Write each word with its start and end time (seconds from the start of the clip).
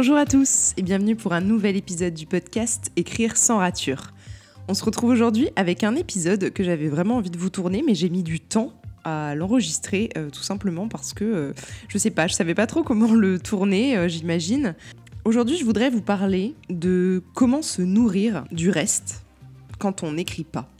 Bonjour 0.00 0.16
à 0.16 0.26
tous 0.26 0.74
et 0.76 0.82
bienvenue 0.82 1.16
pour 1.16 1.32
un 1.32 1.40
nouvel 1.40 1.74
épisode 1.74 2.14
du 2.14 2.24
podcast 2.24 2.92
Écrire 2.94 3.36
sans 3.36 3.58
rature. 3.58 4.12
On 4.68 4.74
se 4.74 4.84
retrouve 4.84 5.10
aujourd'hui 5.10 5.48
avec 5.56 5.82
un 5.82 5.96
épisode 5.96 6.50
que 6.50 6.62
j'avais 6.62 6.86
vraiment 6.86 7.16
envie 7.16 7.30
de 7.30 7.36
vous 7.36 7.50
tourner, 7.50 7.82
mais 7.84 7.96
j'ai 7.96 8.08
mis 8.08 8.22
du 8.22 8.38
temps 8.38 8.72
à 9.02 9.34
l'enregistrer 9.34 10.10
euh, 10.16 10.30
tout 10.30 10.44
simplement 10.44 10.86
parce 10.86 11.12
que 11.12 11.24
euh, 11.24 11.52
je 11.88 11.98
sais 11.98 12.12
pas, 12.12 12.28
je 12.28 12.34
savais 12.34 12.54
pas 12.54 12.68
trop 12.68 12.84
comment 12.84 13.12
le 13.12 13.40
tourner, 13.40 13.96
euh, 13.96 14.06
j'imagine. 14.06 14.76
Aujourd'hui, 15.24 15.56
je 15.56 15.64
voudrais 15.64 15.90
vous 15.90 16.00
parler 16.00 16.54
de 16.70 17.20
comment 17.34 17.60
se 17.60 17.82
nourrir 17.82 18.44
du 18.52 18.70
reste 18.70 19.24
quand 19.80 20.04
on 20.04 20.12
n'écrit 20.12 20.44
pas. 20.44 20.70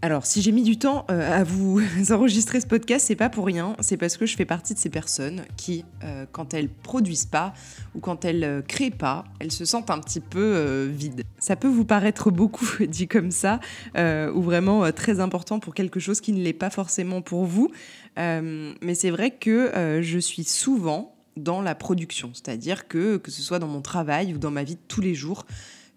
Alors, 0.00 0.26
si 0.26 0.42
j'ai 0.42 0.52
mis 0.52 0.62
du 0.62 0.78
temps 0.78 1.06
euh, 1.10 1.40
à 1.40 1.42
vous 1.42 1.80
enregistrer 2.10 2.60
ce 2.60 2.66
podcast, 2.66 3.06
c'est 3.06 3.16
pas 3.16 3.28
pour 3.28 3.46
rien. 3.46 3.74
C'est 3.80 3.96
parce 3.96 4.16
que 4.16 4.26
je 4.26 4.36
fais 4.36 4.44
partie 4.44 4.74
de 4.74 4.78
ces 4.78 4.90
personnes 4.90 5.42
qui, 5.56 5.84
euh, 6.04 6.24
quand 6.30 6.54
elles 6.54 6.68
produisent 6.68 7.26
pas 7.26 7.52
ou 7.96 8.00
quand 8.00 8.24
elles 8.24 8.44
euh, 8.44 8.62
créent 8.62 8.90
pas, 8.90 9.24
elles 9.40 9.50
se 9.50 9.64
sentent 9.64 9.90
un 9.90 9.98
petit 9.98 10.20
peu 10.20 10.84
vides. 10.84 11.24
Ça 11.38 11.56
peut 11.56 11.68
vous 11.68 11.84
paraître 11.84 12.30
beaucoup 12.30 12.66
dit 12.86 13.08
comme 13.08 13.30
ça, 13.30 13.60
ou 13.96 14.42
vraiment 14.42 14.90
très 14.92 15.20
important 15.20 15.58
pour 15.58 15.74
quelque 15.74 16.00
chose 16.00 16.20
qui 16.20 16.32
ne 16.32 16.42
l'est 16.42 16.52
pas 16.52 16.70
forcément 16.70 17.22
pour 17.22 17.44
vous. 17.44 17.70
mais 18.16 18.94
c'est 18.94 19.10
vrai 19.10 19.30
que 19.32 20.00
je 20.02 20.18
suis 20.18 20.44
souvent 20.44 21.14
dans 21.36 21.62
la 21.62 21.74
production, 21.74 22.30
c'est-à-dire 22.34 22.88
que 22.88 23.16
que 23.16 23.30
ce 23.30 23.42
soit 23.42 23.58
dans 23.58 23.68
mon 23.68 23.80
travail 23.80 24.34
ou 24.34 24.38
dans 24.38 24.50
ma 24.50 24.64
vie 24.64 24.74
de 24.74 24.80
tous 24.88 25.00
les 25.00 25.14
jours, 25.14 25.46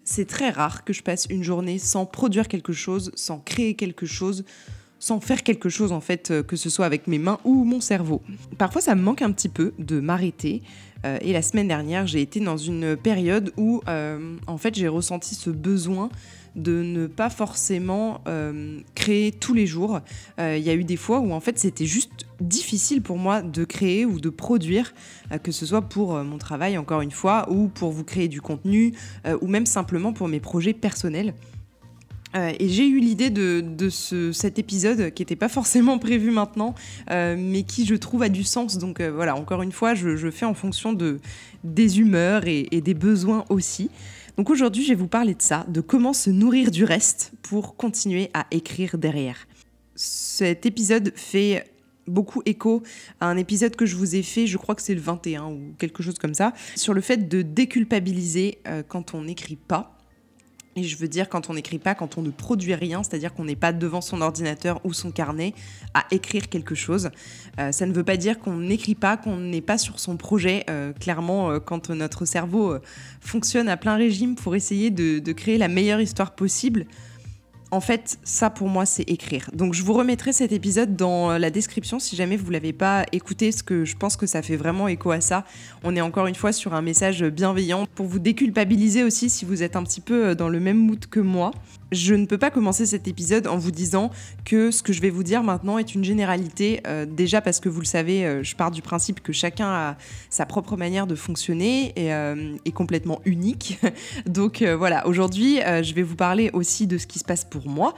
c'est 0.04 0.26
très 0.26 0.50
rare 0.50 0.84
que 0.84 0.92
je 0.92 1.02
passe 1.02 1.26
une 1.30 1.42
journée 1.42 1.78
sans 1.78 2.06
produire 2.06 2.48
quelque 2.48 2.72
chose, 2.72 3.12
sans 3.14 3.38
créer 3.38 3.74
quelque 3.74 4.06
chose, 4.06 4.44
sans 4.98 5.20
faire 5.20 5.42
quelque 5.42 5.68
chose 5.68 5.92
en 5.92 6.00
fait, 6.00 6.30
euh, 6.30 6.42
que 6.42 6.56
ce 6.56 6.70
soit 6.70 6.86
avec 6.86 7.06
mes 7.06 7.18
mains 7.18 7.38
ou 7.44 7.64
mon 7.64 7.80
cerveau. 7.80 8.22
Parfois 8.58 8.80
ça 8.80 8.94
me 8.94 9.02
manque 9.02 9.22
un 9.22 9.32
petit 9.32 9.48
peu 9.48 9.72
de 9.78 10.00
m'arrêter. 10.00 10.62
Euh, 11.04 11.18
et 11.20 11.32
la 11.32 11.42
semaine 11.42 11.68
dernière, 11.68 12.06
j'ai 12.06 12.20
été 12.20 12.40
dans 12.40 12.56
une 12.56 12.96
période 12.96 13.52
où 13.56 13.82
euh, 13.88 14.36
en 14.46 14.58
fait 14.58 14.74
j'ai 14.74 14.88
ressenti 14.88 15.34
ce 15.34 15.50
besoin 15.50 16.10
de 16.54 16.82
ne 16.82 17.06
pas 17.06 17.30
forcément 17.30 18.20
euh, 18.28 18.80
créer 18.94 19.32
tous 19.32 19.54
les 19.54 19.66
jours. 19.66 20.00
Il 20.38 20.58
y 20.58 20.68
a 20.68 20.74
eu 20.74 20.84
des 20.84 20.98
fois 20.98 21.20
où 21.20 21.32
en 21.32 21.40
fait 21.40 21.58
c'était 21.58 21.86
juste 21.86 22.26
difficile 22.40 23.00
pour 23.00 23.16
moi 23.16 23.40
de 23.40 23.64
créer 23.64 24.04
ou 24.04 24.20
de 24.20 24.28
produire, 24.28 24.92
que 25.42 25.50
ce 25.50 25.64
soit 25.64 25.80
pour 25.82 26.12
mon 26.24 26.36
travail 26.36 26.76
encore 26.76 27.00
une 27.00 27.10
fois, 27.10 27.50
ou 27.50 27.68
pour 27.68 27.90
vous 27.90 28.04
créer 28.04 28.28
du 28.28 28.42
contenu, 28.42 28.92
ou 29.40 29.46
même 29.46 29.64
simplement 29.64 30.12
pour 30.12 30.28
mes 30.28 30.40
projets 30.40 30.74
personnels. 30.74 31.32
Et 32.34 32.68
j'ai 32.68 32.86
eu 32.86 32.98
l'idée 32.98 33.30
de, 33.30 33.88
cet 34.32 34.58
épisode 34.58 35.12
qui 35.12 35.22
n'était 35.22 35.36
pas 35.36 35.48
forcément 35.48 35.98
prévu 35.98 36.30
maintenant, 36.30 36.74
mais 37.08 37.62
qui 37.62 37.86
je 37.86 37.94
trouve 37.94 38.22
a 38.22 38.28
du 38.28 38.44
sens. 38.44 38.78
Donc 38.78 39.00
voilà, 39.00 39.36
encore 39.36 39.62
une 39.62 39.72
fois, 39.72 39.94
je, 39.94 40.30
fais 40.30 40.46
en 40.46 40.54
fonction 40.54 40.92
de, 40.92 41.20
des 41.64 42.00
humeurs 42.00 42.42
et 42.46 42.80
des 42.80 42.94
besoins 42.94 43.44
aussi. 43.48 43.90
Donc 44.36 44.48
aujourd'hui, 44.50 44.82
je 44.82 44.88
vais 44.90 44.94
vous 44.94 45.08
parler 45.08 45.34
de 45.34 45.42
ça, 45.42 45.66
de 45.68 45.80
comment 45.80 46.12
se 46.12 46.30
nourrir 46.30 46.70
du 46.70 46.84
reste 46.84 47.32
pour 47.42 47.76
continuer 47.76 48.30
à 48.32 48.46
écrire 48.50 48.96
derrière. 48.96 49.46
Cet 49.94 50.64
épisode 50.64 51.12
fait 51.14 51.70
beaucoup 52.06 52.42
écho 52.46 52.82
à 53.20 53.26
un 53.26 53.36
épisode 53.36 53.76
que 53.76 53.86
je 53.86 53.94
vous 53.94 54.16
ai 54.16 54.22
fait, 54.22 54.46
je 54.46 54.56
crois 54.56 54.74
que 54.74 54.82
c'est 54.82 54.94
le 54.94 55.00
21 55.00 55.44
ou 55.44 55.74
quelque 55.78 56.02
chose 56.02 56.18
comme 56.18 56.34
ça, 56.34 56.52
sur 56.74 56.94
le 56.94 57.00
fait 57.00 57.28
de 57.28 57.42
déculpabiliser 57.42 58.58
euh, 58.66 58.82
quand 58.86 59.14
on 59.14 59.22
n'écrit 59.22 59.56
pas. 59.56 59.98
Et 60.74 60.84
je 60.84 60.96
veux 60.96 61.08
dire 61.08 61.28
quand 61.28 61.50
on 61.50 61.54
n'écrit 61.54 61.78
pas, 61.78 61.94
quand 61.94 62.16
on 62.16 62.22
ne 62.22 62.30
produit 62.30 62.74
rien, 62.74 63.02
c'est-à-dire 63.02 63.34
qu'on 63.34 63.44
n'est 63.44 63.56
pas 63.56 63.72
devant 63.72 64.00
son 64.00 64.20
ordinateur 64.22 64.80
ou 64.84 64.92
son 64.92 65.10
carnet 65.10 65.54
à 65.92 66.04
écrire 66.10 66.48
quelque 66.48 66.74
chose. 66.74 67.10
Euh, 67.58 67.72
ça 67.72 67.86
ne 67.86 67.92
veut 67.92 68.04
pas 68.04 68.16
dire 68.16 68.38
qu'on 68.38 68.56
n'écrit 68.56 68.94
pas, 68.94 69.16
qu'on 69.16 69.36
n'est 69.36 69.60
pas 69.60 69.76
sur 69.76 70.00
son 70.00 70.16
projet. 70.16 70.64
Euh, 70.70 70.92
clairement, 70.92 71.50
euh, 71.50 71.58
quand 71.58 71.90
notre 71.90 72.24
cerveau 72.24 72.78
fonctionne 73.20 73.68
à 73.68 73.76
plein 73.76 73.96
régime 73.96 74.34
pour 74.34 74.54
essayer 74.54 74.90
de 74.90 75.32
créer 75.32 75.58
la 75.58 75.68
meilleure 75.68 76.00
histoire 76.00 76.34
possible, 76.34 76.86
en 77.72 77.80
fait, 77.80 78.18
ça 78.22 78.50
pour 78.50 78.68
moi, 78.68 78.84
c'est 78.84 79.08
écrire. 79.10 79.50
Donc 79.54 79.72
je 79.72 79.82
vous 79.82 79.94
remettrai 79.94 80.32
cet 80.34 80.52
épisode 80.52 80.94
dans 80.94 81.38
la 81.38 81.50
description 81.50 81.98
si 81.98 82.14
jamais 82.16 82.36
vous 82.36 82.48
ne 82.48 82.52
l'avez 82.52 82.74
pas 82.74 83.06
écouté, 83.12 83.48
parce 83.48 83.62
que 83.62 83.86
je 83.86 83.96
pense 83.96 84.16
que 84.16 84.26
ça 84.26 84.42
fait 84.42 84.56
vraiment 84.56 84.88
écho 84.88 85.10
à 85.10 85.22
ça. 85.22 85.44
On 85.82 85.96
est 85.96 86.02
encore 86.02 86.26
une 86.26 86.34
fois 86.34 86.52
sur 86.52 86.74
un 86.74 86.82
message 86.82 87.24
bienveillant 87.24 87.86
pour 87.94 88.06
vous 88.06 88.18
déculpabiliser 88.18 89.04
aussi 89.04 89.30
si 89.30 89.46
vous 89.46 89.62
êtes 89.62 89.74
un 89.74 89.82
petit 89.84 90.02
peu 90.02 90.34
dans 90.34 90.50
le 90.50 90.60
même 90.60 90.76
mood 90.76 91.06
que 91.06 91.18
moi. 91.18 91.50
Je 91.92 92.14
ne 92.14 92.24
peux 92.24 92.38
pas 92.38 92.50
commencer 92.50 92.86
cet 92.86 93.06
épisode 93.06 93.46
en 93.46 93.58
vous 93.58 93.70
disant 93.70 94.10
que 94.46 94.70
ce 94.70 94.82
que 94.82 94.94
je 94.94 95.02
vais 95.02 95.10
vous 95.10 95.22
dire 95.22 95.42
maintenant 95.42 95.76
est 95.76 95.94
une 95.94 96.04
généralité. 96.04 96.80
Euh, 96.86 97.04
déjà 97.04 97.42
parce 97.42 97.60
que 97.60 97.68
vous 97.68 97.80
le 97.80 97.86
savez, 97.86 98.24
euh, 98.24 98.42
je 98.42 98.56
pars 98.56 98.70
du 98.70 98.80
principe 98.80 99.22
que 99.22 99.34
chacun 99.34 99.68
a 99.68 99.96
sa 100.30 100.46
propre 100.46 100.78
manière 100.78 101.06
de 101.06 101.14
fonctionner 101.14 101.92
et 101.96 102.14
euh, 102.14 102.56
est 102.64 102.72
complètement 102.72 103.20
unique. 103.26 103.78
Donc 104.26 104.62
voilà, 104.62 105.06
aujourd'hui, 105.06 105.58
je 105.82 105.94
vais 105.94 106.02
vous 106.02 106.16
parler 106.16 106.50
aussi 106.54 106.86
de 106.86 106.96
ce 106.96 107.06
qui 107.06 107.18
se 107.18 107.24
passe 107.24 107.44
pour 107.44 107.68
moi 107.68 107.94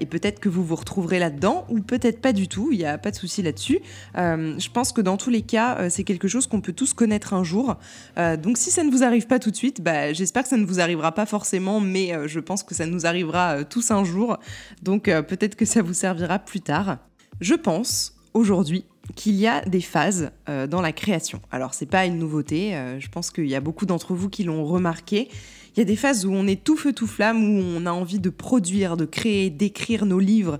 et 0.00 0.04
peut-être 0.04 0.40
que 0.40 0.48
vous 0.48 0.62
vous 0.62 0.76
retrouverez 0.76 1.18
là-dedans 1.18 1.64
ou 1.70 1.80
peut-être 1.80 2.20
pas 2.20 2.32
du 2.32 2.48
tout. 2.48 2.68
Il 2.72 2.78
n'y 2.78 2.84
a 2.84 2.98
pas 2.98 3.10
de 3.10 3.16
souci 3.16 3.42
là-dessus. 3.42 3.80
je 4.14 4.70
pense 4.70 4.92
que 4.92 5.00
dans 5.00 5.16
tous 5.16 5.30
les 5.30 5.42
cas, 5.42 5.88
c'est 5.88 6.04
quelque 6.04 6.28
chose 6.28 6.46
qu'on 6.46 6.60
peut 6.60 6.72
tous 6.72 6.92
connaître 6.92 7.32
un 7.32 7.44
jour. 7.44 7.76
donc 8.16 8.58
si 8.58 8.70
ça 8.70 8.82
ne 8.82 8.90
vous 8.90 9.02
arrive 9.02 9.26
pas 9.26 9.38
tout 9.38 9.50
de 9.50 9.56
suite, 9.56 9.80
bah, 9.80 10.12
j'espère 10.12 10.42
que 10.42 10.48
ça 10.48 10.56
ne 10.56 10.66
vous 10.66 10.80
arrivera 10.80 11.12
pas 11.12 11.26
forcément, 11.26 11.80
mais 11.80 12.12
je 12.26 12.40
pense 12.40 12.62
que 12.62 12.74
ça 12.74 12.86
nous 12.86 13.06
arrivera 13.06 13.37
euh, 13.38 13.64
tous 13.68 13.90
un 13.90 14.04
jour, 14.04 14.38
donc 14.82 15.08
euh, 15.08 15.22
peut-être 15.22 15.56
que 15.56 15.64
ça 15.64 15.82
vous 15.82 15.94
servira 15.94 16.38
plus 16.38 16.60
tard. 16.60 16.98
Je 17.40 17.54
pense 17.54 18.14
aujourd'hui 18.34 18.84
qu'il 19.14 19.34
y 19.34 19.46
a 19.46 19.62
des 19.62 19.80
phases 19.80 20.30
euh, 20.48 20.66
dans 20.66 20.80
la 20.80 20.92
création. 20.92 21.40
Alors 21.50 21.74
c'est 21.74 21.86
pas 21.86 22.04
une 22.04 22.18
nouveauté, 22.18 22.76
je 22.98 23.08
pense 23.08 23.30
qu'il 23.30 23.46
y 23.46 23.54
a 23.54 23.60
beaucoup 23.60 23.86
d'entre 23.86 24.14
vous 24.14 24.28
qui 24.28 24.44
l'ont 24.44 24.64
remarqué. 24.64 25.28
Il 25.76 25.78
y 25.78 25.82
a 25.82 25.84
des 25.84 25.96
phases 25.96 26.26
où 26.26 26.32
on 26.32 26.46
est 26.48 26.64
tout 26.64 26.76
feu 26.76 26.92
tout 26.92 27.06
flamme, 27.06 27.42
où 27.42 27.62
on 27.62 27.86
a 27.86 27.92
envie 27.92 28.18
de 28.18 28.30
produire, 28.30 28.96
de 28.96 29.04
créer, 29.04 29.48
d'écrire 29.48 30.06
nos 30.06 30.18
livres 30.18 30.58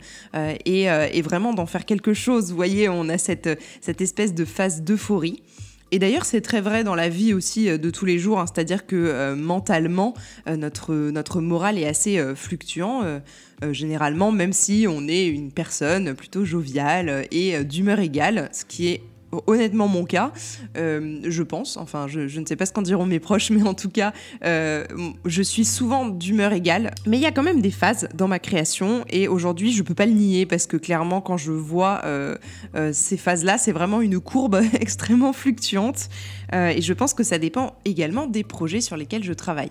et, 0.65 1.23
vraiment 1.23 1.55
d'en 1.55 1.67
faire 1.67 1.85
quelque 1.85 2.15
chose. 2.15 2.51
Vous 2.51 2.57
voyez, 2.57 2.89
on 2.89 3.09
a 3.09 3.19
cette 3.19 4.01
espèce 4.01 4.33
de 4.33 4.45
phase 4.45 4.83
d'euphorie. 4.83 5.43
Et 5.91 5.99
d'ailleurs, 5.99 6.25
c'est 6.25 6.41
très 6.41 6.61
vrai 6.61 6.85
dans 6.85 6.95
la 6.95 7.09
vie 7.09 7.33
aussi 7.33 7.69
euh, 7.69 7.79
de 7.79 7.91
tous 7.91 8.05
les 8.05 8.19
jours, 8.19 8.41
hein. 8.41 8.47
c'est-à-dire 8.47 8.87
que 8.87 8.97
euh, 8.97 9.35
mentalement, 9.35 10.15
euh, 10.47 10.57
notre, 10.57 10.95
notre 10.95 11.41
morale 11.41 11.79
est 11.79 11.87
assez 11.87 12.23
fluctuant, 12.35 13.03
généralement, 13.73 14.31
même 14.33 14.53
si 14.53 14.87
on 14.89 15.09
est 15.09 15.27
une 15.27 15.53
personne 15.53 16.15
plutôt 16.15 16.45
joviale 16.45 17.27
et 17.31 17.65
d'humeur 17.65 18.01
égale, 18.01 18.49
ce 18.53 18.65
qui 18.65 18.89
est 18.89 19.03
honnêtement 19.47 19.89
mon 19.89 20.05
cas, 20.05 20.33
euh, 20.77 21.21
je 21.25 21.43
pense. 21.43 21.77
Enfin, 21.77 22.07
je, 22.09 22.39
ne 22.39 22.47
sais 22.47 22.57
pas 22.57 22.67
ce 22.67 22.73
qu'en 22.73 22.83
diront 22.83 23.07
mes 23.07 23.21
proches, 23.21 23.51
mais 23.51 23.63
en 23.63 23.75
tout 23.75 23.91
cas, 23.91 24.13
euh, 24.45 24.85
je 25.25 25.43
suis 25.43 25.65
souvent 25.65 26.07
d'humeur 26.07 26.53
égale. 26.53 26.95
Mais 27.07 27.17
il 27.19 27.23
y 27.23 27.27
a 27.27 27.33
quand 27.33 27.43
même 27.43 27.61
des 27.61 27.71
phases 27.71 28.09
dans 28.15 28.29
ma 28.29 28.39
création 28.39 29.05
et 29.11 29.29
aujourd'hui, 29.29 29.73
je 29.73 29.83
peux 29.83 29.95
pas 29.95 30.07
le 30.07 30.13
nier 30.13 30.47
parce 30.47 30.67
que 30.67 30.77
clairement, 30.77 31.21
quand 31.21 31.37
je 31.37 31.53
vois 31.53 32.03
euh, 32.05 32.37
ces 32.93 33.17
phases-là, 33.17 33.59
c'est 33.59 33.73
vraiment 33.73 34.01
une 34.01 34.21
courbe 34.21 34.61
extrêmement 34.81 35.33
fluctuante 35.33 36.09
et 36.53 36.81
je 36.81 36.93
pense 36.95 37.13
que 37.13 37.23
ça 37.23 37.39
dépend 37.39 37.75
également 37.85 38.27
des 38.27 38.43
projets 38.43 38.81
sur 38.81 38.97
lesquels 38.97 39.23
je 39.23 39.35
travaille. 39.35 39.71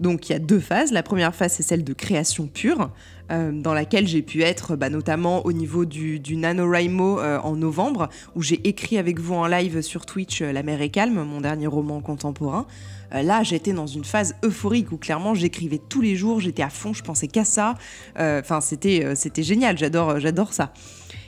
Donc 0.00 0.28
il 0.28 0.32
y 0.32 0.34
a 0.36 0.38
deux 0.38 0.60
phases. 0.60 0.92
La 0.92 1.02
première 1.02 1.34
phase, 1.34 1.52
c'est 1.52 1.62
celle 1.62 1.84
de 1.84 1.92
création 1.92 2.46
pure, 2.46 2.90
euh, 3.30 3.52
dans 3.52 3.72
laquelle 3.72 4.06
j'ai 4.06 4.22
pu 4.22 4.42
être 4.42 4.76
bah, 4.76 4.90
notamment 4.90 5.46
au 5.46 5.52
niveau 5.52 5.84
du, 5.84 6.20
du 6.20 6.36
NaNoWriMo 6.36 7.20
euh, 7.20 7.38
en 7.40 7.56
novembre, 7.56 8.08
où 8.34 8.42
j'ai 8.42 8.60
écrit 8.68 8.98
avec 8.98 9.18
vous 9.18 9.34
en 9.34 9.46
live 9.46 9.80
sur 9.80 10.04
Twitch 10.04 10.42
euh, 10.42 10.52
La 10.52 10.62
mer 10.62 10.82
est 10.82 10.90
calme, 10.90 11.22
mon 11.22 11.40
dernier 11.40 11.66
roman 11.66 12.00
contemporain. 12.00 12.66
là, 13.12 13.42
j'étais 13.42 13.72
dans 13.72 13.86
une 13.86 14.04
phase 14.04 14.34
euphorique 14.44 14.92
où 14.92 14.96
clairement 14.96 15.34
j'écrivais 15.34 15.78
tous 15.88 16.00
les 16.00 16.16
jours, 16.16 16.40
j'étais 16.40 16.62
à 16.62 16.70
fond, 16.70 16.92
je 16.92 17.02
pensais 17.02 17.28
qu'à 17.28 17.44
ça. 17.44 17.74
Enfin, 18.16 18.60
c'était, 18.60 19.14
c'était 19.14 19.42
génial, 19.42 19.78
j'adore, 19.78 20.18
j'adore 20.18 20.52
ça. 20.52 20.72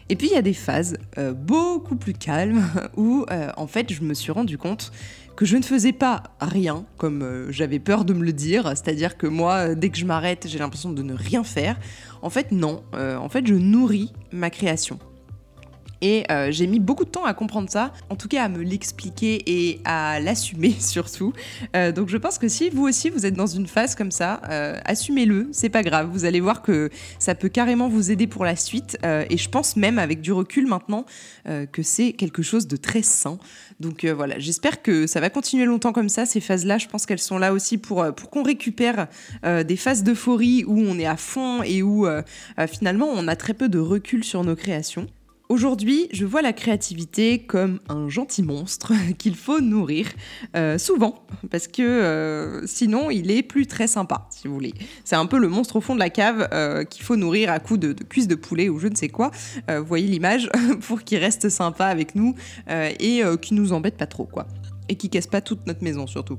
Et 0.09 0.17
puis 0.17 0.29
il 0.29 0.33
y 0.33 0.37
a 0.37 0.43
des 0.43 0.55
phases 0.55 0.99
beaucoup 1.35 1.97
plus 1.97 2.13
calmes 2.13 2.65
où 2.97 3.27
en 3.57 3.67
fait 3.67 3.93
je 3.93 4.03
me 4.03 4.15
suis 4.15 4.33
rendu 4.33 4.57
compte 4.57 4.93
que 5.37 5.45
je 5.45 5.57
ne 5.57 5.63
faisais 5.63 5.93
pas 5.93 6.23
rien, 6.41 6.87
comme 6.97 7.23
euh, 7.23 7.53
j'avais 7.53 7.79
peur 7.79 8.05
de 8.05 8.15
me 8.15 8.25
le 8.25 8.33
dire, 8.33 8.69
c'est-à-dire 8.71 9.17
que 9.17 9.27
moi, 9.27 9.75
dès 9.75 9.91
que 9.91 9.99
je 9.99 10.07
m'arrête, 10.07 10.47
j'ai 10.49 10.59
l'impression 10.59 10.91
de 10.91 11.03
ne 11.03 11.15
rien 11.15 11.45
faire. 11.45 11.79
En 12.23 12.31
fait, 12.31 12.51
non, 12.51 12.83
euh, 12.95 13.17
en 13.17 13.29
fait, 13.29 13.47
je 13.47 13.55
nourris 13.55 14.13
ma 14.33 14.51
création. 14.51 14.99
Et 16.01 16.25
euh, 16.31 16.49
j'ai 16.51 16.67
mis 16.67 16.81
beaucoup 16.81 17.05
de 17.05 17.11
temps 17.11 17.25
à 17.25 17.35
comprendre 17.35 17.71
ça, 17.71 17.93
en 18.11 18.17
tout 18.17 18.29
cas 18.29 18.45
à 18.45 18.49
me 18.49 18.63
l'expliquer 18.63 19.43
et 19.47 19.81
à 19.85 20.21
l'assumer 20.21 20.75
surtout. 20.79 21.33
Euh, 21.75 21.93
donc 21.93 22.09
je 22.09 22.17
pense 22.17 22.39
que 22.39 22.49
si 22.49 22.71
vous 22.71 22.87
aussi 22.87 23.11
vous 23.11 23.25
êtes 23.27 23.35
dans 23.35 23.47
une 23.47 23.67
phase 23.67 23.95
comme 23.95 24.11
ça, 24.11 24.41
euh, 24.51 24.79
assumez-le, 24.85 25.49
c'est 25.53 25.69
pas 25.69 25.83
grave. 25.83 26.09
Vous 26.13 26.25
allez 26.25 26.41
voir 26.41 26.63
que 26.63 26.91
ça 27.19 27.35
peut 27.35 27.49
carrément 27.49 27.89
vous 27.89 28.11
aider 28.11 28.27
pour 28.27 28.45
la 28.45 28.57
suite. 28.57 28.99
et 29.05 29.37
je 29.37 29.49
pense 29.49 29.77
même 29.77 29.99
avec 29.99 30.21
du 30.21 30.33
recul 30.33 30.67
maintenant 30.67 31.05
que 31.45 31.83
c'est 31.83 32.13
quelque 32.13 32.43
chose 32.43 32.67
de 32.67 32.77
très 32.77 33.03
sain. 33.03 33.39
Donc 33.81 34.05
voilà, 34.05 34.39
j'espère 34.39 34.83
que 34.83 35.07
ça 35.07 35.21
va 35.21 35.31
continuer 35.31 35.65
longtemps 35.65 35.93
comme 35.93 36.09
ça. 36.09 36.27
Ces 36.27 36.41
phases-là, 36.41 36.79
je 36.79 36.87
pense 36.87 37.07
qu'elles 37.07 37.19
sont 37.19 37.39
là 37.39 37.53
aussi 37.53 37.79
pour, 37.79 38.05
pour 38.15 38.31
qu'on 38.31 38.43
récupère 38.43 39.09
des 39.45 39.77
phases 39.77 40.03
d'euphorie 40.03 40.65
où 40.67 40.81
on 40.81 40.99
est 40.99 41.07
à 41.07 41.17
fond 41.17 41.63
et 41.63 41.83
où 41.83 42.07
finalement 42.69 43.09
on 43.09 43.29
a 43.29 43.37
très 43.37 43.55
peu 43.55 43.69
de 43.69 43.79
recul 43.79 44.25
sur 44.25 44.45
nos 44.45 44.57
créations. 44.57 45.07
Aujourd'hui, 45.49 46.09
je 46.11 46.27
vois 46.27 46.43
la 46.43 46.53
créativité 46.53 47.39
comme 47.39 47.79
un 47.89 48.09
gentil 48.09 48.43
monstre 48.43 48.93
qu'il 49.19 49.37
faut 49.37 49.61
nourrir 49.61 50.09
euh, 50.57 50.77
souvent, 50.77 51.25
parce 51.51 51.69
que 51.69 51.83
euh, 51.83 52.67
sinon 52.67 53.11
il 53.11 53.31
est 53.31 53.45
plus 53.45 53.69
très 53.69 53.87
sympa, 53.87 54.27
si 54.31 54.49
vous 54.49 54.55
voulez. 54.55 54.75
C'est 55.05 55.15
un 55.15 55.27
peu 55.27 55.39
le 55.39 55.49
monstre 55.49 55.77
au 55.77 55.81
fond 55.81 55.95
de 55.95 56.01
la 56.01 56.11
cave 56.11 56.49
euh, 56.53 56.83
qu'il 56.83 57.05
faut 57.05 57.15
nourrir 57.15 57.53
à 57.53 57.61
coups 57.61 57.79
de, 57.79 57.93
cuisses 57.93 58.27
de 58.27 58.35
poulet 58.35 58.69
ou 58.69 58.81
je 58.81 58.89
ne 58.89 58.97
sais 58.97 59.09
quoi. 59.09 59.31
vous 59.69 59.85
voyez 59.85 60.09
l'image 60.09 60.51
pour 60.81 61.05
qu'il 61.05 61.19
reste 61.19 61.49
sympa 61.49 61.87
avec 61.87 62.17
nous 62.17 62.35
et 62.69 63.23
qu'il 63.41 63.57
nous 63.57 63.73
embête 63.73 63.97
pas 63.97 64.07
trop, 64.07 64.25
quoi. 64.25 64.47
Et 64.89 64.97
qu'il 64.97 65.11
casse 65.11 65.27
pas 65.27 65.41
toute 65.41 65.67
notre 65.67 65.85
maison 65.85 66.07
surtout. 66.07 66.39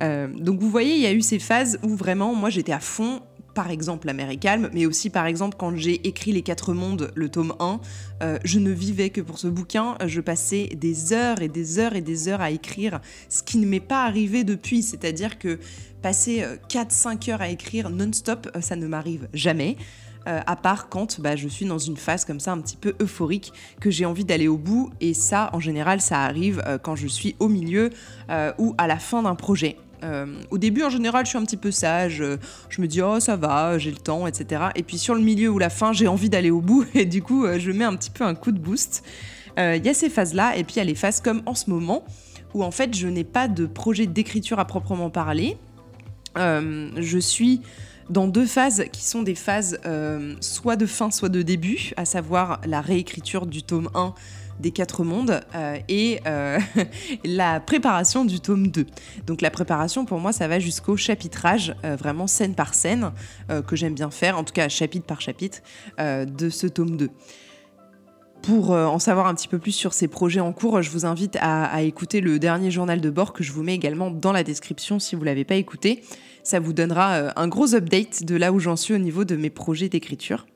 donc 0.00 0.60
vous 0.60 0.70
voyez, 0.70 0.94
il 0.94 1.00
y 1.00 1.06
a 1.06 1.12
eu 1.12 1.22
ces 1.22 1.38
phases 1.38 1.78
où 1.82 1.96
vraiment 1.96 2.34
moi 2.34 2.50
j'étais 2.50 2.72
à 2.72 2.80
fond 2.80 3.22
par 3.54 3.70
exemple 3.70 4.06
La 4.06 4.12
mer 4.12 4.30
est 4.30 4.36
calme, 4.36 4.70
mais 4.72 4.86
aussi 4.86 5.10
par 5.10 5.26
exemple 5.26 5.56
quand 5.58 5.76
j'ai 5.76 6.06
écrit 6.06 6.32
Les 6.32 6.42
Quatre 6.42 6.72
Mondes, 6.72 7.10
le 7.14 7.28
tome 7.28 7.54
1, 7.60 7.80
euh, 8.22 8.38
je 8.44 8.58
ne 8.58 8.70
vivais 8.70 9.10
que 9.10 9.20
pour 9.20 9.38
ce 9.38 9.48
bouquin, 9.48 9.96
je 10.06 10.20
passais 10.20 10.70
des 10.76 11.12
heures 11.12 11.42
et 11.42 11.48
des 11.48 11.78
heures 11.78 11.94
et 11.94 12.00
des 12.00 12.28
heures 12.28 12.40
à 12.40 12.50
écrire, 12.50 13.00
ce 13.28 13.42
qui 13.42 13.58
ne 13.58 13.66
m'est 13.66 13.80
pas 13.80 14.04
arrivé 14.04 14.44
depuis, 14.44 14.82
c'est-à-dire 14.82 15.38
que 15.38 15.58
passer 16.02 16.44
4-5 16.68 17.28
euh, 17.28 17.32
heures 17.32 17.42
à 17.42 17.48
écrire 17.48 17.90
non-stop, 17.90 18.50
euh, 18.56 18.60
ça 18.60 18.76
ne 18.76 18.86
m'arrive 18.86 19.28
jamais. 19.34 19.76
à 20.24 20.54
part 20.54 20.88
quand 20.88 21.20
bah, 21.20 21.34
je 21.34 21.48
suis 21.48 21.66
dans 21.66 21.78
une 21.80 21.96
phase 21.96 22.24
comme 22.24 22.38
ça 22.38 22.52
un 22.52 22.60
petit 22.60 22.76
peu 22.76 22.94
euphorique, 23.02 23.52
que 23.80 23.90
j'ai 23.90 24.04
envie 24.04 24.24
d'aller 24.24 24.46
au 24.46 24.56
bout, 24.56 24.90
et 25.00 25.14
ça 25.14 25.50
en 25.52 25.58
général 25.58 26.00
ça 26.00 26.22
arrive 26.22 26.62
quand 26.84 26.94
je 26.94 27.08
suis 27.08 27.34
au 27.40 27.48
milieu 27.48 27.90
ou 28.56 28.72
à 28.78 28.86
la 28.86 29.00
fin 29.00 29.24
d'un 29.24 29.34
projet. 29.34 29.76
Euh, 30.02 30.26
au 30.50 30.58
début, 30.58 30.82
en 30.82 30.90
général, 30.90 31.24
je 31.24 31.30
suis 31.30 31.38
un 31.38 31.44
petit 31.44 31.56
peu 31.56 31.70
sage. 31.70 32.20
Euh, 32.20 32.36
je 32.68 32.80
me 32.80 32.86
dis, 32.86 33.02
oh, 33.02 33.20
ça 33.20 33.36
va, 33.36 33.78
j'ai 33.78 33.90
le 33.90 33.96
temps, 33.96 34.26
etc. 34.26 34.64
Et 34.74 34.82
puis 34.82 34.98
sur 34.98 35.14
le 35.14 35.20
milieu 35.20 35.48
ou 35.48 35.58
la 35.58 35.70
fin, 35.70 35.92
j'ai 35.92 36.08
envie 36.08 36.28
d'aller 36.28 36.50
au 36.50 36.60
bout. 36.60 36.84
Et 36.94 37.04
du 37.04 37.22
coup, 37.22 37.44
euh, 37.44 37.58
je 37.58 37.70
mets 37.70 37.84
un 37.84 37.96
petit 37.96 38.10
peu 38.10 38.24
un 38.24 38.34
coup 38.34 38.52
de 38.52 38.58
boost. 38.58 39.04
Il 39.58 39.84
y 39.84 39.88
a 39.88 39.94
ces 39.94 40.08
phases-là. 40.08 40.56
Et 40.56 40.64
puis, 40.64 40.76
il 40.76 40.78
y 40.78 40.80
a 40.80 40.84
les 40.84 40.94
phases 40.94 41.20
comme 41.20 41.42
en 41.44 41.54
ce 41.54 41.68
moment, 41.68 42.04
où 42.54 42.64
en 42.64 42.70
fait, 42.70 42.96
je 42.96 43.06
n'ai 43.06 43.24
pas 43.24 43.48
de 43.48 43.66
projet 43.66 44.06
d'écriture 44.06 44.58
à 44.58 44.64
proprement 44.64 45.10
parler. 45.10 45.58
je 46.36 47.18
suis 47.20 47.60
dans 48.08 48.28
deux 48.28 48.46
phases 48.46 48.84
qui 48.92 49.04
sont 49.04 49.20
des 49.20 49.34
phases 49.34 49.78
soit 50.40 50.76
de 50.76 50.86
fin, 50.86 51.10
soit 51.10 51.28
de 51.28 51.42
début, 51.42 51.92
à 51.98 52.06
savoir 52.06 52.62
la 52.66 52.80
réécriture 52.80 53.44
du 53.44 53.62
tome 53.62 53.90
1 53.94 54.14
des 54.60 54.70
quatre 54.70 55.04
mondes 55.04 55.40
euh, 55.54 55.78
et 55.88 56.20
euh, 56.26 56.58
la 57.24 57.60
préparation 57.60 58.24
du 58.24 58.40
tome 58.40 58.68
2. 58.68 58.86
Donc 59.26 59.40
la 59.40 59.50
préparation 59.50 60.04
pour 60.04 60.18
moi 60.18 60.32
ça 60.32 60.48
va 60.48 60.58
jusqu'au 60.58 60.96
chapitrage, 60.96 61.74
euh, 61.84 61.96
vraiment 61.96 62.26
scène 62.26 62.54
par 62.54 62.74
scène, 62.74 63.12
que 63.66 63.76
j'aime 63.76 63.94
bien 63.94 64.10
faire, 64.10 64.38
en 64.38 64.44
tout 64.44 64.52
cas 64.52 64.68
chapitre 64.68 65.06
par 65.06 65.20
chapitre, 65.20 65.58
de 65.98 66.48
ce 66.48 66.66
tome 66.66 66.96
2. 66.96 67.10
Pour 68.42 68.70
en 68.70 68.98
savoir 68.98 69.26
un 69.26 69.34
petit 69.34 69.48
peu 69.48 69.58
plus 69.58 69.72
sur 69.72 69.92
ces 69.92 70.08
projets 70.08 70.40
en 70.40 70.52
cours, 70.52 70.82
je 70.82 70.90
vous 70.90 71.06
invite 71.06 71.36
à, 71.40 71.64
à, 71.64 71.82
écouter 71.82 72.20
le 72.20 72.38
dernier 72.38 72.70
journal 72.70 73.00
de 73.00 73.10
bord 73.10 73.32
que 73.32 73.44
je 73.44 73.52
vous 73.52 73.62
mets 73.62 73.74
également 73.74 74.10
dans 74.10 74.32
la 74.32 74.42
description 74.42 74.98
si 74.98 75.14
vous 75.14 75.22
ne 75.22 75.26
l'avez 75.26 75.44
pas 75.44 75.56
écouté. 75.56 76.02
Ça 76.42 76.60
vous 76.60 76.72
donnera 76.72 77.38
un 77.38 77.48
gros 77.48 77.74
update 77.74 78.24
de 78.24 78.36
là 78.36 78.52
où 78.52 78.58
j'en 78.58 78.76
suis 78.76 78.94
au 78.94 78.98
niveau 78.98 79.24
de 79.24 79.36
mes 79.36 79.50
projets 79.50 79.88
d'écriture 79.88 80.46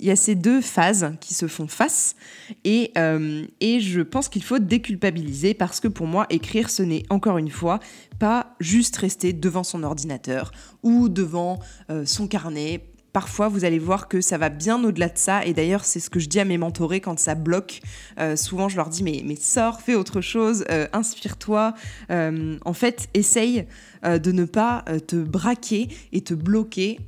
il 0.00 0.06
y 0.06 0.10
a 0.10 0.16
ces 0.16 0.34
deux 0.34 0.60
phases 0.60 1.12
qui 1.20 1.34
se 1.34 1.46
font 1.46 1.66
face 1.66 2.16
et, 2.64 2.92
euh, 2.96 3.44
et 3.60 3.80
je 3.80 4.00
pense 4.00 4.28
qu'il 4.28 4.42
faut 4.42 4.58
déculpabiliser 4.58 5.54
parce 5.54 5.80
que 5.80 5.88
pour 5.88 6.06
moi, 6.06 6.26
écrire, 6.30 6.70
ce 6.70 6.82
n'est 6.82 7.04
encore 7.10 7.38
une 7.38 7.50
fois 7.50 7.80
pas 8.18 8.54
juste 8.60 8.96
rester 8.96 9.32
devant 9.32 9.64
son 9.64 9.82
ordinateur 9.82 10.52
ou 10.82 11.08
devant 11.08 11.58
euh, 11.90 12.04
son 12.06 12.26
carnet 12.26 12.82
parfois 13.18 13.48
vous 13.48 13.64
allez 13.64 13.80
voir 13.80 14.06
que 14.06 14.20
ça 14.20 14.38
va 14.38 14.48
bien 14.48 14.84
au-delà 14.84 15.08
de 15.08 15.18
ça. 15.18 15.44
Et 15.44 15.52
d'ailleurs, 15.52 15.84
c'est 15.84 15.98
ce 15.98 16.08
que 16.08 16.20
je 16.20 16.28
dis 16.28 16.38
à 16.38 16.44
mes 16.44 16.56
mentorés 16.56 17.00
quand 17.00 17.18
ça 17.18 17.34
bloque. 17.34 17.80
Euh, 18.20 18.36
souvent, 18.36 18.68
je 18.68 18.76
leur 18.76 18.88
dis 18.88 19.02
mais, 19.02 19.34
sors, 19.34 19.80
fais 19.80 19.96
autre 19.96 20.20
chose, 20.20 20.64
euh, 20.70 20.86
inspire-toi. 20.92 21.74
Euh, 22.12 22.58
en 22.64 22.72
fait, 22.74 23.08
essaye 23.14 23.66
de 24.04 24.30
ne 24.30 24.44
pas 24.44 24.84
te 25.08 25.16
braquer 25.16 25.88
et 26.12 26.20
te 26.20 26.32
bloquer 26.32 27.00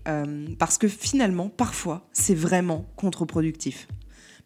parce 0.59 0.77
que 0.77 0.89
finalement, 0.89 1.49
parfois, 1.49 2.09
c'est 2.13 2.35
vraiment 2.35 2.87
contre-productif. 2.97 3.87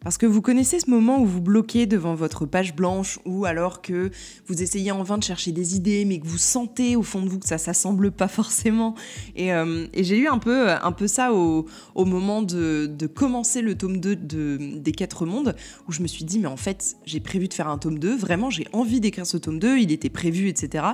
Parce 0.05 0.19
que 0.19 0.27
vous 0.27 0.43
connaissez 0.43 0.79
ce 0.79 0.87
moment 0.87 1.19
où 1.19 1.25
vous 1.25 1.41
bloquez 1.41 1.87
devant 1.87 2.13
votre 2.13 2.45
page 2.45 2.75
blanche 2.75 3.17
ou 3.25 3.45
alors 3.45 3.81
que 3.81 4.11
vous 4.45 4.61
essayez 4.61 4.91
en 4.91 5.01
vain 5.01 5.17
de 5.17 5.23
chercher 5.23 5.51
des 5.51 5.75
idées 5.75 6.05
mais 6.05 6.19
que 6.19 6.27
vous 6.27 6.37
sentez 6.37 6.95
au 6.95 7.01
fond 7.01 7.23
de 7.23 7.27
vous 7.27 7.39
que 7.39 7.47
ça 7.47 7.57
s'assemble 7.57 8.11
pas 8.11 8.27
forcément. 8.27 8.93
Et, 9.35 9.51
euh, 9.51 9.87
j'ai 9.95 10.19
eu 10.19 10.27
un 10.27 10.37
peu, 10.37 10.67
ça 11.07 11.33
au, 11.33 11.65
moment 11.95 12.43
de, 12.43 12.87
commencer 13.15 13.63
le 13.63 13.73
tome 13.73 13.97
2 13.97 14.15
de, 14.15 14.59
des 14.75 14.91
Quatre 14.91 15.25
Mondes 15.25 15.55
où 15.87 15.91
je 15.91 16.03
me 16.03 16.07
suis 16.07 16.23
dit 16.23 16.37
mais 16.37 16.45
en 16.45 16.57
fait 16.57 16.97
j'ai 17.07 17.19
prévu 17.19 17.47
de 17.47 17.55
faire 17.55 17.67
un 17.67 17.79
tome 17.79 17.97
2, 17.97 18.15
vraiment 18.15 18.51
j'ai 18.51 18.67
envie 18.73 18.99
d'écrire 18.99 19.25
ce 19.25 19.37
tome 19.37 19.57
2, 19.57 19.79
il 19.79 19.91
était 19.91 20.09
prévu 20.09 20.49
etc. 20.49 20.85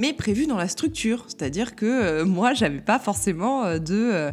Mais 0.00 0.12
prévu 0.12 0.48
dans 0.48 0.56
la 0.56 0.66
structure, 0.66 1.26
c'est-à-dire 1.28 1.76
que 1.76 1.86
euh, 1.86 2.24
moi 2.24 2.54
j'avais 2.54 2.80
pas 2.80 2.98
forcément 2.98 3.64
euh, 3.64 3.78
de 3.78 4.30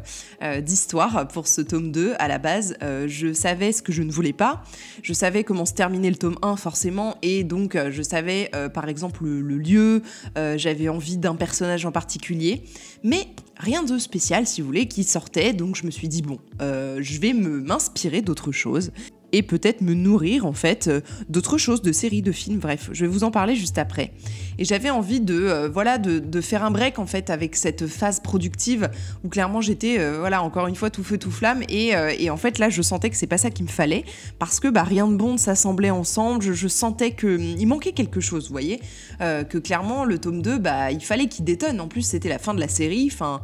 d'histoire 0.61 1.27
pour 1.27 1.47
ce 1.47 1.61
tome 1.61 1.91
2 1.91 2.15
à 2.17 2.27
la 2.27 2.39
base. 2.39 2.75
je 2.81 3.33
savais 3.33 3.71
ce 3.71 3.81
que 3.81 3.91
je 3.91 4.01
ne 4.01 4.11
voulais 4.11 4.33
pas. 4.33 4.63
Je 5.03 5.13
savais 5.13 5.43
comment 5.43 5.65
se 5.65 5.73
terminait 5.73 6.09
le 6.09 6.15
tome 6.15 6.37
1 6.41 6.55
forcément, 6.55 7.17
et 7.21 7.43
donc 7.43 7.75
euh, 7.75 7.91
je 7.91 8.01
savais 8.01 8.49
euh, 8.55 8.69
par 8.69 8.89
exemple 8.89 9.23
le, 9.23 9.57
lieu, 9.57 10.01
euh, 10.37 10.57
j'avais 10.57 10.89
envie 10.89 11.17
d'un 11.17 11.35
personnage 11.35 11.85
en 11.85 11.91
particulier, 11.91 12.63
mais 13.03 13.27
rien 13.57 13.83
de 13.83 13.97
spécial 13.97 14.47
si 14.47 14.61
vous 14.61 14.67
voulez 14.67 14.87
qui 14.87 15.03
sortait, 15.03 15.53
donc 15.53 15.75
je 15.75 15.85
me 15.85 15.91
suis 15.91 16.07
dit 16.07 16.21
bon, 16.21 16.39
je 16.59 17.19
vais 17.19 17.33
m'inspirer 17.33 18.21
d'autres 18.21 18.51
choses 18.51 18.91
et 19.33 19.43
peut-être 19.43 19.81
me 19.81 19.93
nourrir 19.93 20.45
en 20.45 20.53
fait 20.53 20.87
euh, 20.87 21.01
d'autres 21.29 21.57
choses, 21.57 21.81
de 21.81 21.91
séries, 21.91 22.21
de 22.21 22.31
films, 22.31 22.59
bref, 22.59 22.89
je 22.91 23.05
vais 23.05 23.11
vous 23.11 23.23
en 23.23 23.31
parler 23.31 23.55
juste 23.55 23.77
après. 23.77 24.13
Et 24.57 24.65
j'avais 24.65 24.89
envie 24.89 25.19
de 25.19 25.35
euh, 25.35 25.69
voilà 25.69 25.97
de, 25.97 26.41
faire 26.41 26.63
un 26.63 26.71
break 26.71 26.99
en 26.99 27.05
fait 27.05 27.29
avec 27.29 27.55
cette 27.55 27.87
phase 27.87 28.19
productive 28.19 28.89
où 29.23 29.29
clairement 29.29 29.59
j'étais 29.59 29.99
euh, 29.99 30.19
voilà 30.19 30.43
encore 30.43 30.67
une 30.67 30.75
fois 30.75 30.89
tout 30.89 31.03
feu 31.03 31.17
tout 31.17 31.31
flamme. 31.31 31.63
Et, 31.69 31.93
en 32.29 32.37
fait 32.37 32.59
là 32.59 32.69
je 32.69 32.81
sentais 32.81 33.09
que 33.09 33.15
c'est 33.15 33.27
pas 33.27 33.37
ça 33.37 33.49
qu'il 33.49 33.65
me 33.65 33.69
fallait 33.69 34.03
parce 34.39 34.59
que 34.59 34.67
bah 34.67 34.83
rien 34.83 35.07
de 35.07 35.15
bon 35.15 35.33
ne 35.33 35.37
s'assemblait 35.37 35.89
ensemble, 35.89 36.41
je, 36.41 36.67
sentais 36.67 37.11
que 37.11 37.35
hum, 37.35 37.55
il 37.57 37.67
manquait 37.67 37.91
quelque 37.91 38.19
chose, 38.19 38.47
vous 38.47 38.53
voyez, 38.53 38.79
que 39.19 39.57
clairement 39.57 40.05
le 40.05 40.19
tome 40.19 40.41
2 40.41 40.57
bah 40.57 40.91
il 40.91 41.03
fallait 41.03 41.27
qu'il 41.27 41.45
détonne. 41.45 41.81
En 41.81 41.87
plus 41.87 42.03
c'était 42.03 42.29
la 42.29 42.39
fin 42.39 42.53
de 42.53 42.59
la 42.59 42.67
série, 42.67 43.09
enfin 43.11 43.41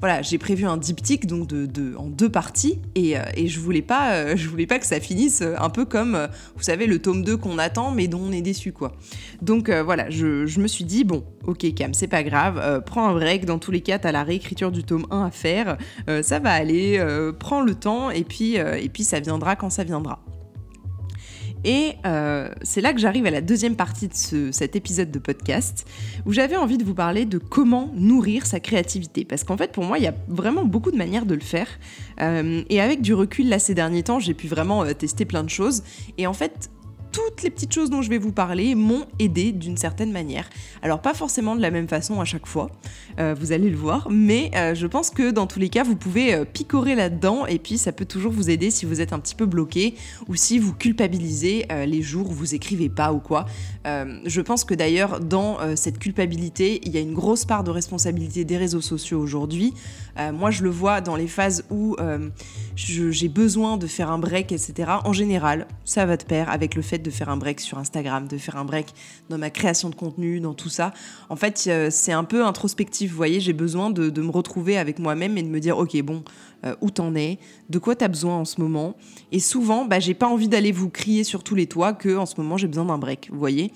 voilà, 0.00 0.22
j'ai 0.22 0.38
prévu 0.38 0.64
un 0.64 0.78
diptyque 0.78 1.26
donc 1.26 1.46
de, 1.46 1.94
en 1.96 2.08
deux 2.08 2.30
parties 2.30 2.80
et, 2.94 3.18
euh, 3.18 3.22
je 3.36 3.60
voulais 3.60 3.82
pas 3.82 4.14
euh, 4.14 4.36
voulais 4.48 4.66
pas 4.66 4.78
que 4.78 4.86
ça 4.86 4.98
finisse 4.98 5.42
euh, 5.42 5.54
un 5.58 5.68
peu 5.68 5.84
comme 5.84 6.28
vous 6.56 6.62
savez 6.62 6.86
le 6.86 7.00
tome 7.00 7.22
2 7.22 7.36
qu'on 7.36 7.58
attend 7.58 7.90
mais 7.90 8.08
dont 8.08 8.20
on 8.22 8.32
est 8.32 8.40
déçu 8.40 8.72
quoi. 8.72 8.92
Donc 9.42 9.70
voilà, 9.70 10.08
je, 10.10 10.60
me 10.60 10.66
suis 10.66 10.84
dit 10.84 11.04
bon, 11.04 11.24
OK 11.44 11.72
Cam, 11.74 11.94
c'est 11.94 12.08
pas 12.08 12.22
grave, 12.22 12.82
prends 12.84 13.08
un 13.08 13.14
break 13.14 13.44
dans 13.44 13.58
tous 13.58 13.70
les 13.70 13.80
cas, 13.80 13.98
t'as 13.98 14.12
la 14.12 14.24
réécriture 14.24 14.70
du 14.70 14.84
tome 14.84 15.06
1 15.10 15.26
à 15.26 15.30
faire, 15.30 15.76
ça 16.22 16.38
va 16.38 16.50
aller, 16.52 17.02
prends 17.38 17.60
le 17.62 17.74
temps 17.74 18.10
et 18.10 18.24
puis 18.24 18.56
ça 19.04 19.20
viendra 19.20 19.56
quand 19.56 19.70
ça 19.70 19.84
viendra. 19.84 20.22
Et 21.64 21.94
euh, 22.06 22.48
c'est 22.62 22.80
là 22.80 22.92
que 22.92 23.00
j'arrive 23.00 23.26
à 23.26 23.30
la 23.30 23.40
deuxième 23.40 23.76
partie 23.76 24.08
de 24.08 24.50
cet 24.52 24.76
épisode 24.76 25.10
de 25.10 25.18
podcast, 25.18 25.86
où 26.26 26.32
j'avais 26.32 26.56
envie 26.56 26.78
de 26.78 26.84
vous 26.84 26.94
parler 26.94 27.24
de 27.24 27.38
comment 27.38 27.90
nourrir 27.94 28.46
sa 28.46 28.60
créativité. 28.60 29.24
Parce 29.24 29.44
qu'en 29.44 29.56
fait, 29.56 29.72
pour 29.72 29.84
moi, 29.84 29.98
il 29.98 30.04
y 30.04 30.08
a 30.08 30.14
vraiment 30.28 30.64
beaucoup 30.64 30.90
de 30.90 30.96
manières 30.96 31.26
de 31.26 31.34
le 31.34 31.40
faire. 31.40 31.68
Euh, 32.20 32.62
et 32.68 32.80
avec 32.80 33.02
du 33.02 33.14
recul, 33.14 33.48
là, 33.48 33.58
ces 33.58 33.74
derniers 33.74 34.02
temps, 34.02 34.18
j'ai 34.18 34.34
pu 34.34 34.46
vraiment 34.46 34.84
euh, 34.84 34.92
tester 34.92 35.24
plein 35.24 35.44
de 35.44 35.50
choses. 35.50 35.82
Et 36.18 36.26
en 36.26 36.32
fait, 36.32 36.70
toutes 37.12 37.42
les 37.42 37.50
petites 37.50 37.72
choses 37.72 37.90
dont 37.90 38.02
je 38.02 38.10
vais 38.10 38.18
vous 38.18 38.32
parler 38.32 38.74
m'ont 38.74 39.06
aidé 39.18 39.52
d'une 39.52 39.76
certaine 39.76 40.12
manière. 40.12 40.48
Alors 40.82 41.00
pas 41.00 41.14
forcément 41.14 41.56
de 41.56 41.62
la 41.62 41.70
même 41.70 41.88
façon 41.88 42.20
à 42.20 42.24
chaque 42.24 42.46
fois, 42.46 42.70
euh, 43.18 43.34
vous 43.38 43.52
allez 43.52 43.70
le 43.70 43.76
voir, 43.76 44.08
mais 44.10 44.50
euh, 44.54 44.74
je 44.74 44.86
pense 44.86 45.10
que 45.10 45.30
dans 45.30 45.46
tous 45.46 45.58
les 45.58 45.68
cas, 45.68 45.82
vous 45.82 45.96
pouvez 45.96 46.34
euh, 46.34 46.44
picorer 46.44 46.94
là-dedans 46.94 47.46
et 47.46 47.58
puis 47.58 47.78
ça 47.78 47.92
peut 47.92 48.04
toujours 48.04 48.32
vous 48.32 48.50
aider 48.50 48.70
si 48.70 48.86
vous 48.86 49.00
êtes 49.00 49.12
un 49.12 49.18
petit 49.18 49.34
peu 49.34 49.46
bloqué 49.46 49.94
ou 50.28 50.34
si 50.34 50.58
vous 50.58 50.72
culpabilisez 50.74 51.66
les 51.86 52.02
jours 52.02 52.30
où 52.30 52.32
vous 52.32 52.54
écrivez 52.54 52.88
pas 52.88 53.12
ou 53.12 53.18
quoi. 53.18 53.46
je 53.84 54.40
pense 54.40 54.64
que 54.64 54.74
d'ailleurs 54.74 55.20
dans 55.20 55.58
cette 55.76 55.98
culpabilité, 55.98 56.80
il 56.84 56.92
y 56.92 56.98
a 56.98 57.00
une 57.00 57.14
grosse 57.14 57.44
part 57.44 57.64
de 57.64 57.70
responsabilité 57.70 58.44
des 58.44 58.56
réseaux 58.56 58.80
sociaux 58.80 59.20
aujourd'hui. 59.20 59.74
moi 60.32 60.50
je 60.50 60.62
le 60.62 60.70
vois 60.70 61.00
dans 61.00 61.16
les 61.16 61.26
phases 61.26 61.64
où 61.70 61.96
j'ai 62.76 63.28
besoin 63.28 63.76
de 63.76 63.86
faire 63.86 64.10
un 64.10 64.18
break, 64.18 64.52
etc. 64.52 64.90
En 65.04 65.12
général, 65.12 65.66
ça 65.84 66.06
va 66.06 66.16
de 66.16 66.24
pair 66.24 66.50
avec 66.50 66.74
le 66.74 66.82
fait 66.82 66.99
de 67.00 67.10
faire 67.10 67.28
un 67.28 67.36
break 67.36 67.60
sur 67.60 67.78
Instagram, 67.78 68.28
de 68.28 68.38
faire 68.38 68.56
un 68.56 68.64
break 68.64 68.88
dans 69.28 69.38
ma 69.38 69.50
création 69.50 69.90
de 69.90 69.94
contenu, 69.94 70.40
dans 70.40 70.54
tout 70.54 70.68
ça. 70.68 70.92
En 71.28 71.36
fait, 71.36 71.64
euh, 71.66 71.88
c'est 71.90 72.12
un 72.12 72.24
peu 72.24 72.44
introspectif, 72.44 73.10
vous 73.10 73.16
voyez, 73.16 73.40
j'ai 73.40 73.52
besoin 73.52 73.90
de, 73.90 74.20
me 74.20 74.30
retrouver 74.30 74.76
avec 74.76 74.98
moi-même 74.98 75.38
et 75.38 75.42
de 75.42 75.48
me 75.48 75.60
dire, 75.60 75.78
ok, 75.78 76.00
bon, 76.02 76.22
euh, 76.64 76.74
où 76.80 76.90
t'en 76.90 77.14
es, 77.14 77.38
de 77.68 77.78
quoi 77.78 77.96
t'as 77.96 78.08
besoin 78.08 78.36
en 78.38 78.44
ce 78.44 78.60
moment? 78.60 78.96
Et 79.32 79.40
souvent, 79.40 79.84
bah, 79.84 80.00
j'ai 80.00 80.14
pas 80.14 80.28
envie 80.28 80.48
d'aller 80.48 80.72
vous 80.72 80.90
crier 80.90 81.24
sur 81.24 81.42
tous 81.42 81.54
les 81.54 81.66
toits 81.66 81.92
que 81.92 82.16
en 82.16 82.26
ce 82.26 82.34
moment 82.38 82.56
j'ai 82.56 82.66
besoin 82.66 82.84
d'un 82.84 82.98
break, 82.98 83.28
vous 83.30 83.38
voyez. 83.38 83.72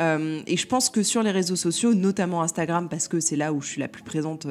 Euh, 0.00 0.40
et 0.48 0.56
je 0.56 0.66
pense 0.66 0.90
que 0.90 1.04
sur 1.04 1.22
les 1.22 1.30
réseaux 1.30 1.54
sociaux, 1.54 1.94
notamment 1.94 2.42
Instagram, 2.42 2.88
parce 2.88 3.06
que 3.06 3.20
c'est 3.20 3.36
là 3.36 3.52
où 3.52 3.60
je 3.60 3.68
suis 3.68 3.80
la 3.80 3.86
plus 3.88 4.02
présente 4.02 4.48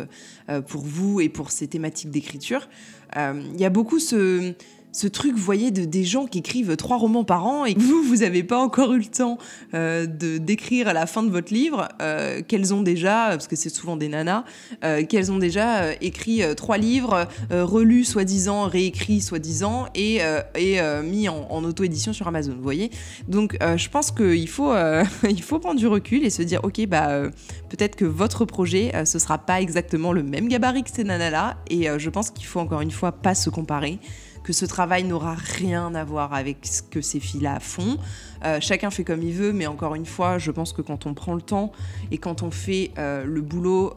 pour 0.68 0.82
vous 0.82 1.20
et 1.20 1.27
pour 1.27 1.51
ces 1.51 1.68
thématiques 1.68 2.12
d'écriture, 2.12 2.70
il 3.15 3.60
y 3.60 3.65
a 3.65 3.70
beaucoup 3.70 4.00
ce, 4.00 4.53
ce 4.94 5.08
truc, 5.08 5.34
vous 5.36 5.44
voyez, 5.44 5.72
de 5.72 5.86
des 5.86 6.04
gens 6.04 6.28
qui 6.28 6.40
écrivent 6.40 6.78
trois 6.78 6.98
romans 6.98 7.24
par 7.24 7.46
an 7.46 7.66
et 7.66 7.74
vous, 7.74 8.04
vous 8.04 8.18
n'avez 8.18 8.44
pas 8.44 8.60
encore 8.60 8.94
eu 8.94 9.00
le 9.00 9.06
temps 9.06 9.38
euh, 9.74 10.06
de 10.06 10.38
d'écrire 10.38 10.88
à 10.88 10.94
la 10.94 11.08
fin 11.08 11.24
de 11.24 11.30
votre 11.30 11.54
livre, 11.54 11.90
euh, 12.02 12.42
qu'elles 12.42 12.74
ont 12.74 12.84
déjà, 12.84 13.30
parce 13.30 13.48
que 13.48 13.56
c'est 13.56 13.70
souvent 13.70 13.98
des 13.98 14.08
nanas, 14.08 14.44
euh, 14.84 15.04
qu'elles 15.04 15.32
ont 15.32 15.40
déjà 15.40 15.82
euh, 15.82 15.94
écrit 16.02 16.44
euh, 16.44 16.54
trois 16.54 16.78
livres, 16.78 17.28
euh, 17.52 17.66
relus 17.66 18.06
soi-disant, 18.06 18.68
réécrits 18.68 19.22
soi-disant 19.22 19.88
et, 19.96 20.24
euh, 20.24 20.42
euh, 20.58 21.02
mis 21.02 21.28
en, 21.28 21.48
en 21.50 21.64
auto-édition 21.64 22.14
sur 22.14 22.28
Amazon, 22.28 22.54
vous 22.56 22.64
voyez. 22.64 22.92
Donc 23.28 23.58
euh, 23.64 23.78
je 23.78 23.90
pense 23.90 24.12
qu'il 24.12 24.48
faut, 24.48 24.72
euh, 24.72 25.04
faut 25.42 25.60
prendre 25.60 25.80
du 25.80 25.88
recul 25.88 26.24
et 26.24 26.30
se 26.30 26.44
dire, 26.44 26.60
ok, 26.64 26.86
bah 26.88 27.10
euh, 27.10 27.30
peut-être 27.70 27.96
que 27.96 28.06
votre 28.06 28.46
projet, 28.46 28.92
euh, 28.94 29.06
ce 29.06 29.18
sera 29.18 29.40
pas 29.40 29.60
exactement 29.60 30.14
le 30.14 30.22
même 30.22 30.48
gabarit 30.48 30.84
que 30.84 30.92
ces 30.92 31.04
nanas-là 31.04 31.58
et 31.70 31.90
euh, 31.90 31.98
je 31.98 32.10
pense 32.12 32.30
qu'il 32.30 32.46
faut 32.46 32.60
encore 32.60 32.82
une 32.82 32.92
fois 32.92 33.12
pas 33.12 33.34
se 33.34 33.50
comparer 33.50 34.00
que 34.44 34.54
ce 34.54 34.66
travail 34.66 35.04
n'aura 35.04 35.36
rien 35.36 35.96
à 35.96 36.04
voir 36.04 36.34
avec 36.34 36.66
ce 36.66 36.82
que 36.82 37.02
ces 37.02 37.20
filles-là 37.20 37.60
font. 37.60 37.98
Euh, 38.44 38.60
chacun 38.60 38.90
fait 38.90 39.04
comme 39.04 39.24
il 39.24 39.34
veut, 39.34 39.54
mais 39.54 39.68
encore 39.68 39.96
une 39.96 40.06
fois, 40.06 40.38
je 40.38 40.52
pense 40.52 40.74
que 40.74 40.82
quand 40.82 41.06
on 41.06 41.14
prend 41.14 41.34
le 41.34 41.42
temps 41.42 41.72
et 42.12 42.18
quand 42.18 42.44
on 42.44 42.52
fait 42.52 42.92
euh, 42.98 43.24
le 43.26 43.42
boulot 43.42 43.94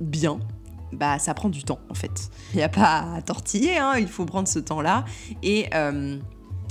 bien, 0.00 0.40
bah 0.92 1.18
ça 1.18 1.34
prend 1.34 1.50
du 1.50 1.62
temps 1.62 1.80
en 1.88 1.94
fait. 1.94 2.30
Il 2.52 2.56
n'y 2.56 2.62
a 2.62 2.68
pas 2.68 3.14
à 3.14 3.22
tortiller, 3.22 3.78
hein, 3.78 3.94
il 3.98 4.08
faut 4.08 4.24
prendre 4.24 4.48
ce 4.48 4.58
temps-là. 4.58 5.04
Et 5.42 5.66
euh, 5.74 6.18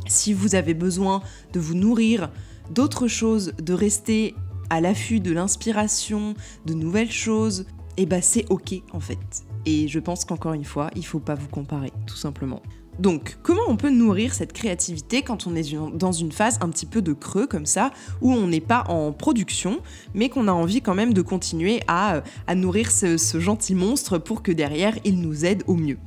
si 0.08 0.34
vous 0.34 0.56
avez 0.56 0.74
besoin 0.74 1.22
de 1.54 1.60
vous 1.60 1.76
nourrir 1.76 2.32
d'autres 2.72 3.08
choses, 3.08 3.54
de 3.62 3.74
rester 3.74 4.36
à 4.70 4.82
l'affût 4.82 5.20
de 5.20 5.32
l'inspiration, 5.32 6.34
de 6.66 6.74
nouvelles 6.74 7.12
choses, 7.12 7.66
et 7.98 8.06
bah 8.06 8.22
c'est 8.22 8.46
ok 8.50 8.76
en 8.92 9.00
fait. 9.00 9.20
Et 9.66 9.88
je 9.88 10.00
pense 10.00 10.26
qu'encore 10.26 10.54
une 10.54 10.66
fois, 10.66 10.90
il 10.96 11.06
faut 11.06 11.20
pas 11.20 11.36
vous 11.36 11.48
comparer, 11.48 11.92
tout 12.08 12.16
simplement. 12.16 12.62
Donc, 13.00 13.38
comment 13.44 13.62
on 13.68 13.78
peut 13.78 13.90
nourrir 13.90 14.34
cette 14.34 14.54
créativité 14.54 15.22
quand 15.22 15.48
on 15.48 15.56
est 15.56 15.74
dans 15.94 16.12
une 16.12 16.32
phase 16.32 16.60
un 16.62 16.70
petit 16.70 16.86
peu 16.86 17.02
de 17.02 17.14
creux 17.14 17.48
comme 17.48 17.66
ça, 17.66 17.92
où 18.22 18.34
on 18.34 18.48
n'est 18.48 18.60
pas 18.60 18.84
en 18.90 19.14
production, 19.14 19.80
mais 20.14 20.30
qu'on 20.30 20.48
a 20.48 20.52
envie 20.52 20.82
quand 20.82 20.96
même 20.96 21.14
de 21.14 21.22
continuer 21.22 21.80
à, 21.88 22.22
nourrir 22.54 22.92
ce 22.92 23.40
gentil 23.40 23.74
monstre 23.74 24.18
pour 24.18 24.44
que 24.44 24.52
derrière, 24.52 24.98
il 25.06 25.22
nous 25.22 25.46
aide 25.46 25.64
au 25.68 25.76
mieux? 25.76 25.98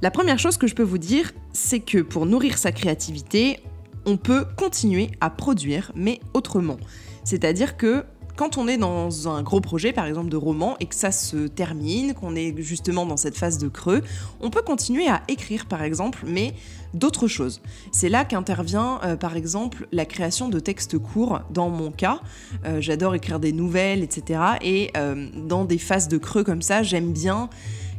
La 0.00 0.10
première 0.10 0.38
chose 0.38 0.56
que 0.56 0.66
je 0.66 0.74
peux 0.74 0.82
vous 0.82 0.98
dire, 0.98 1.32
c'est 1.52 1.78
que 1.78 1.98
pour 1.98 2.26
nourrir 2.26 2.58
sa 2.58 2.72
créativité, 2.72 3.60
on 4.04 4.16
peut 4.16 4.44
continuer 4.56 5.10
à 5.20 5.30
produire, 5.30 5.92
mais 5.94 6.18
autrement. 6.34 6.78
C'est-à-dire 7.24 7.76
que 7.76 8.04
quand 8.36 8.58
on 8.58 8.68
est 8.68 8.78
dans 8.78 9.28
un 9.28 9.42
gros 9.42 9.60
projet, 9.60 9.92
par 9.92 10.06
exemple 10.06 10.28
de 10.28 10.36
roman, 10.36 10.76
et 10.80 10.86
que 10.86 10.94
ça 10.94 11.12
se 11.12 11.46
termine, 11.48 12.14
qu'on 12.14 12.34
est 12.34 12.54
justement 12.58 13.06
dans 13.06 13.16
cette 13.16 13.36
phase 13.36 13.58
de 13.58 13.68
creux, 13.68 14.02
on 14.40 14.50
peut 14.50 14.62
continuer 14.62 15.08
à 15.08 15.22
écrire, 15.28 15.66
par 15.66 15.82
exemple, 15.82 16.24
mais 16.26 16.54
d'autres 16.94 17.28
choses. 17.28 17.60
C'est 17.90 18.08
là 18.08 18.24
qu'intervient, 18.24 19.00
euh, 19.04 19.16
par 19.16 19.36
exemple, 19.36 19.86
la 19.92 20.04
création 20.04 20.48
de 20.48 20.58
textes 20.60 20.98
courts. 20.98 21.40
Dans 21.50 21.68
mon 21.68 21.90
cas, 21.90 22.20
euh, 22.64 22.80
j'adore 22.80 23.14
écrire 23.14 23.40
des 23.40 23.52
nouvelles, 23.52 24.02
etc. 24.02 24.40
Et 24.62 24.90
euh, 24.96 25.28
dans 25.36 25.64
des 25.64 25.78
phases 25.78 26.08
de 26.08 26.18
creux 26.18 26.44
comme 26.44 26.62
ça, 26.62 26.82
j'aime 26.82 27.12
bien, 27.12 27.48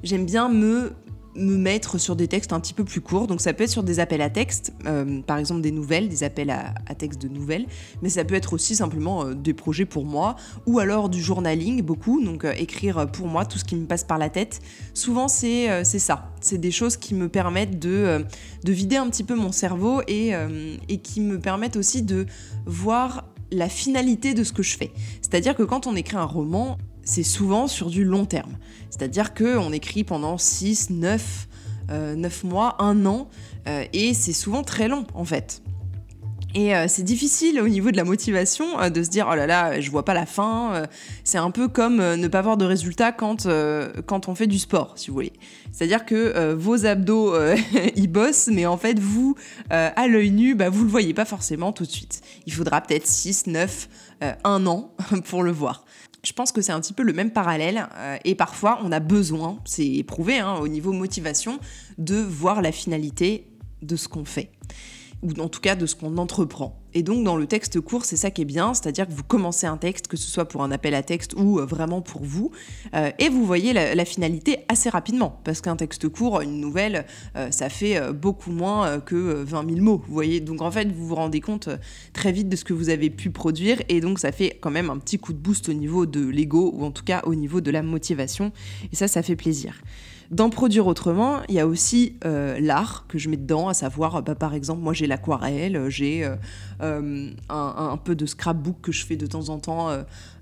j'aime 0.03 0.25
bien 0.25 0.49
me 0.49 0.93
me 1.35 1.57
mettre 1.57 1.97
sur 1.97 2.15
des 2.15 2.27
textes 2.27 2.53
un 2.53 2.59
petit 2.59 2.73
peu 2.73 2.83
plus 2.83 3.01
courts. 3.01 3.27
Donc 3.27 3.41
ça 3.41 3.53
peut 3.53 3.63
être 3.63 3.69
sur 3.69 3.83
des 3.83 3.99
appels 3.99 4.21
à 4.21 4.29
texte, 4.29 4.73
euh, 4.85 5.21
par 5.21 5.37
exemple 5.37 5.61
des 5.61 5.71
nouvelles, 5.71 6.09
des 6.09 6.23
appels 6.23 6.49
à, 6.49 6.73
à 6.85 6.95
texte 6.95 7.21
de 7.21 7.27
nouvelles, 7.27 7.65
mais 8.01 8.09
ça 8.09 8.23
peut 8.23 8.35
être 8.35 8.53
aussi 8.53 8.75
simplement 8.75 9.25
euh, 9.25 9.33
des 9.33 9.53
projets 9.53 9.85
pour 9.85 10.05
moi, 10.05 10.35
ou 10.65 10.79
alors 10.79 11.09
du 11.09 11.21
journaling, 11.21 11.81
beaucoup, 11.81 12.23
donc 12.23 12.45
euh, 12.45 12.53
écrire 12.57 13.07
pour 13.11 13.27
moi 13.27 13.45
tout 13.45 13.57
ce 13.57 13.63
qui 13.63 13.75
me 13.75 13.85
passe 13.85 14.03
par 14.03 14.17
la 14.17 14.29
tête. 14.29 14.61
Souvent 14.93 15.27
c'est 15.27 15.83
ça, 15.83 16.31
c'est 16.41 16.57
des 16.57 16.71
choses 16.71 16.97
qui 16.97 17.15
me 17.15 17.29
permettent 17.29 17.79
de, 17.79 18.25
de 18.63 18.71
vider 18.71 18.97
un 18.97 19.09
petit 19.09 19.23
peu 19.23 19.35
mon 19.35 19.51
cerveau 19.51 20.01
et, 20.07 20.31
et 20.89 20.97
qui 20.97 21.21
me 21.21 21.39
permettent 21.39 21.75
aussi 21.75 22.03
de 22.03 22.25
voir 22.65 23.25
la 23.51 23.69
finalité 23.69 24.33
de 24.33 24.43
ce 24.43 24.51
que 24.53 24.63
je 24.63 24.77
fais. 24.77 24.91
C'est-à-dire 25.21 25.55
que 25.55 25.63
quand 25.63 25.87
on 25.87 25.95
écrit 25.95 26.17
un 26.17 26.25
roman, 26.25 26.77
c'est 27.03 27.23
souvent 27.23 27.67
sur 27.67 27.89
du 27.89 28.03
long 28.03 28.25
terme. 28.25 28.57
C'est-à-dire 28.89 29.33
qu'on 29.33 29.71
écrit 29.71 30.03
pendant 30.03 30.37
6, 30.37 30.89
9, 30.91 31.47
9 31.89 32.43
mois, 32.43 32.75
1 32.79 33.05
an, 33.05 33.27
euh, 33.67 33.85
et 33.93 34.13
c'est 34.13 34.33
souvent 34.33 34.63
très 34.63 34.87
long 34.87 35.05
en 35.13 35.25
fait. 35.25 35.61
Et 36.55 36.75
euh, 36.75 36.85
c'est 36.87 37.03
difficile 37.03 37.59
au 37.59 37.67
niveau 37.67 37.89
de 37.89 37.97
la 37.97 38.03
motivation 38.03 38.79
euh, 38.79 38.89
de 38.89 39.01
se 39.01 39.09
dire 39.09 39.27
oh 39.31 39.35
là 39.35 39.47
là, 39.47 39.81
je 39.81 39.89
vois 39.89 40.05
pas 40.05 40.13
la 40.13 40.27
fin. 40.27 40.73
Euh, 40.75 40.85
c'est 41.23 41.39
un 41.39 41.49
peu 41.49 41.67
comme 41.67 41.99
euh, 41.99 42.15
ne 42.15 42.27
pas 42.27 42.39
avoir 42.39 42.57
de 42.57 42.65
résultat 42.65 43.11
quand, 43.11 43.47
euh, 43.47 43.91
quand 44.05 44.27
on 44.27 44.35
fait 44.35 44.45
du 44.45 44.59
sport, 44.59 44.93
si 44.95 45.07
vous 45.07 45.15
voulez. 45.15 45.33
C'est-à-dire 45.71 46.05
que 46.05 46.15
euh, 46.15 46.55
vos 46.55 46.85
abdos, 46.85 47.33
euh, 47.33 47.57
ils 47.95 48.07
bossent, 48.07 48.49
mais 48.51 48.67
en 48.67 48.77
fait, 48.77 48.99
vous, 48.99 49.35
euh, 49.71 49.89
à 49.95 50.07
l'œil 50.07 50.29
nu, 50.29 50.53
bah, 50.53 50.69
vous 50.69 50.83
le 50.83 50.89
voyez 50.89 51.15
pas 51.15 51.25
forcément 51.25 51.71
tout 51.71 51.85
de 51.85 51.91
suite. 51.91 52.21
Il 52.45 52.53
faudra 52.53 52.81
peut-être 52.81 53.07
6, 53.07 53.47
9, 53.47 53.89
1 54.43 54.65
an 54.67 54.91
pour 55.25 55.41
le 55.41 55.51
voir. 55.51 55.85
Je 56.23 56.31
pense 56.31 56.51
que 56.51 56.61
c'est 56.61 56.71
un 56.71 56.79
petit 56.79 56.93
peu 56.93 57.03
le 57.03 57.13
même 57.13 57.31
parallèle 57.31 57.87
euh, 57.97 58.17
et 58.23 58.35
parfois 58.35 58.79
on 58.83 58.91
a 58.91 58.99
besoin, 58.99 59.59
c'est 59.65 59.87
éprouvé 59.87 60.39
hein, 60.39 60.55
au 60.55 60.67
niveau 60.67 60.93
motivation, 60.93 61.59
de 61.97 62.15
voir 62.15 62.61
la 62.61 62.71
finalité 62.71 63.45
de 63.81 63.95
ce 63.95 64.07
qu'on 64.07 64.25
fait 64.25 64.51
ou 65.23 65.41
en 65.41 65.49
tout 65.49 65.61
cas 65.61 65.75
de 65.75 65.85
ce 65.85 65.95
qu'on 65.95 66.17
entreprend. 66.17 66.79
Et 66.95 67.01
donc 67.01 67.23
dans 67.23 67.35
le 67.35 67.47
texte 67.47 67.79
court, 67.79 68.05
c'est 68.05 68.17
ça 68.17 68.29
qui 68.29 68.43
est 68.43 68.45
bien, 68.45 68.73
c'est-à-dire 68.73 69.07
que 69.07 69.13
vous 69.13 69.23
commencez 69.23 69.65
un 69.65 69.77
texte, 69.77 70.07
que 70.07 70.17
ce 70.17 70.29
soit 70.29 70.45
pour 70.45 70.63
un 70.63 70.71
appel 70.71 70.93
à 70.93 71.01
texte 71.01 71.33
ou 71.35 71.59
euh, 71.59 71.65
vraiment 71.65 72.01
pour 72.01 72.23
vous, 72.23 72.51
euh, 72.93 73.09
et 73.17 73.29
vous 73.29 73.45
voyez 73.45 73.73
la, 73.73 74.05
finalité 74.05 74.59
assez 74.67 74.89
rapidement, 74.89 75.39
parce 75.43 75.61
qu'un 75.61 75.75
texte 75.75 76.09
court, 76.09 76.41
une 76.41 76.59
nouvelle, 76.59 77.05
euh, 77.35 77.49
ça 77.51 77.69
fait 77.69 78.11
beaucoup 78.11 78.51
moins 78.51 78.99
que 78.99 79.15
20 79.15 79.69
000 79.69 79.81
mots, 79.81 80.03
vous 80.05 80.13
voyez. 80.13 80.39
Donc 80.41 80.61
en 80.61 80.69
fait, 80.69 80.91
vous 80.91 81.07
vous 81.07 81.15
rendez 81.15 81.39
compte 81.39 81.69
très 82.11 82.31
vite 82.31 82.49
de 82.49 82.55
ce 82.55 82.65
que 82.65 82.73
vous 82.73 82.89
avez 82.89 83.09
pu 83.09 83.31
produire, 83.31 83.81
et 83.89 84.01
donc 84.01 84.19
ça 84.19 84.31
fait 84.31 84.57
quand 84.61 84.71
même 84.71 84.89
un 84.89 84.97
petit 84.97 85.17
coup 85.17 85.33
de 85.33 85.37
boost 85.39 85.69
au 85.69 85.73
niveau 85.73 86.05
de 86.05 86.23
l'ego, 86.23 86.71
ou 86.75 86.83
en 86.83 86.91
tout 86.91 87.03
cas 87.03 87.21
au 87.25 87.33
niveau 87.33 87.61
de 87.61 87.71
la 87.71 87.81
motivation, 87.81 88.51
et 88.91 88.95
ça, 88.95 89.07
ça 89.07 89.23
fait 89.23 89.37
plaisir. 89.37 89.81
D'en 90.31 90.49
produire 90.49 90.87
autrement, 90.87 91.41
il 91.49 91.55
y 91.55 91.59
a 91.59 91.67
aussi 91.67 92.15
euh, 92.25 92.57
l'art 92.59 93.05
que 93.07 93.17
je 93.17 93.29
mets 93.29 93.37
dedans, 93.37 93.67
à 93.67 93.73
savoir, 93.73 94.23
bah, 94.23 94.35
par 94.35 94.53
exemple, 94.53 94.81
moi 94.81 94.93
j'ai 94.93 95.07
l'aquarelle, 95.07 95.89
j'ai 95.89 96.23
euh, 96.23 96.35
euh, 96.81 97.29
un, 97.49 97.97
peu 97.97 98.15
de 98.15 98.25
scrapbook 98.25 98.77
que 98.81 98.91
je 98.91 99.05
fais 99.05 99.15
de 99.15 99.25
temps 99.25 99.49
en 99.49 99.59
temps 99.59 99.89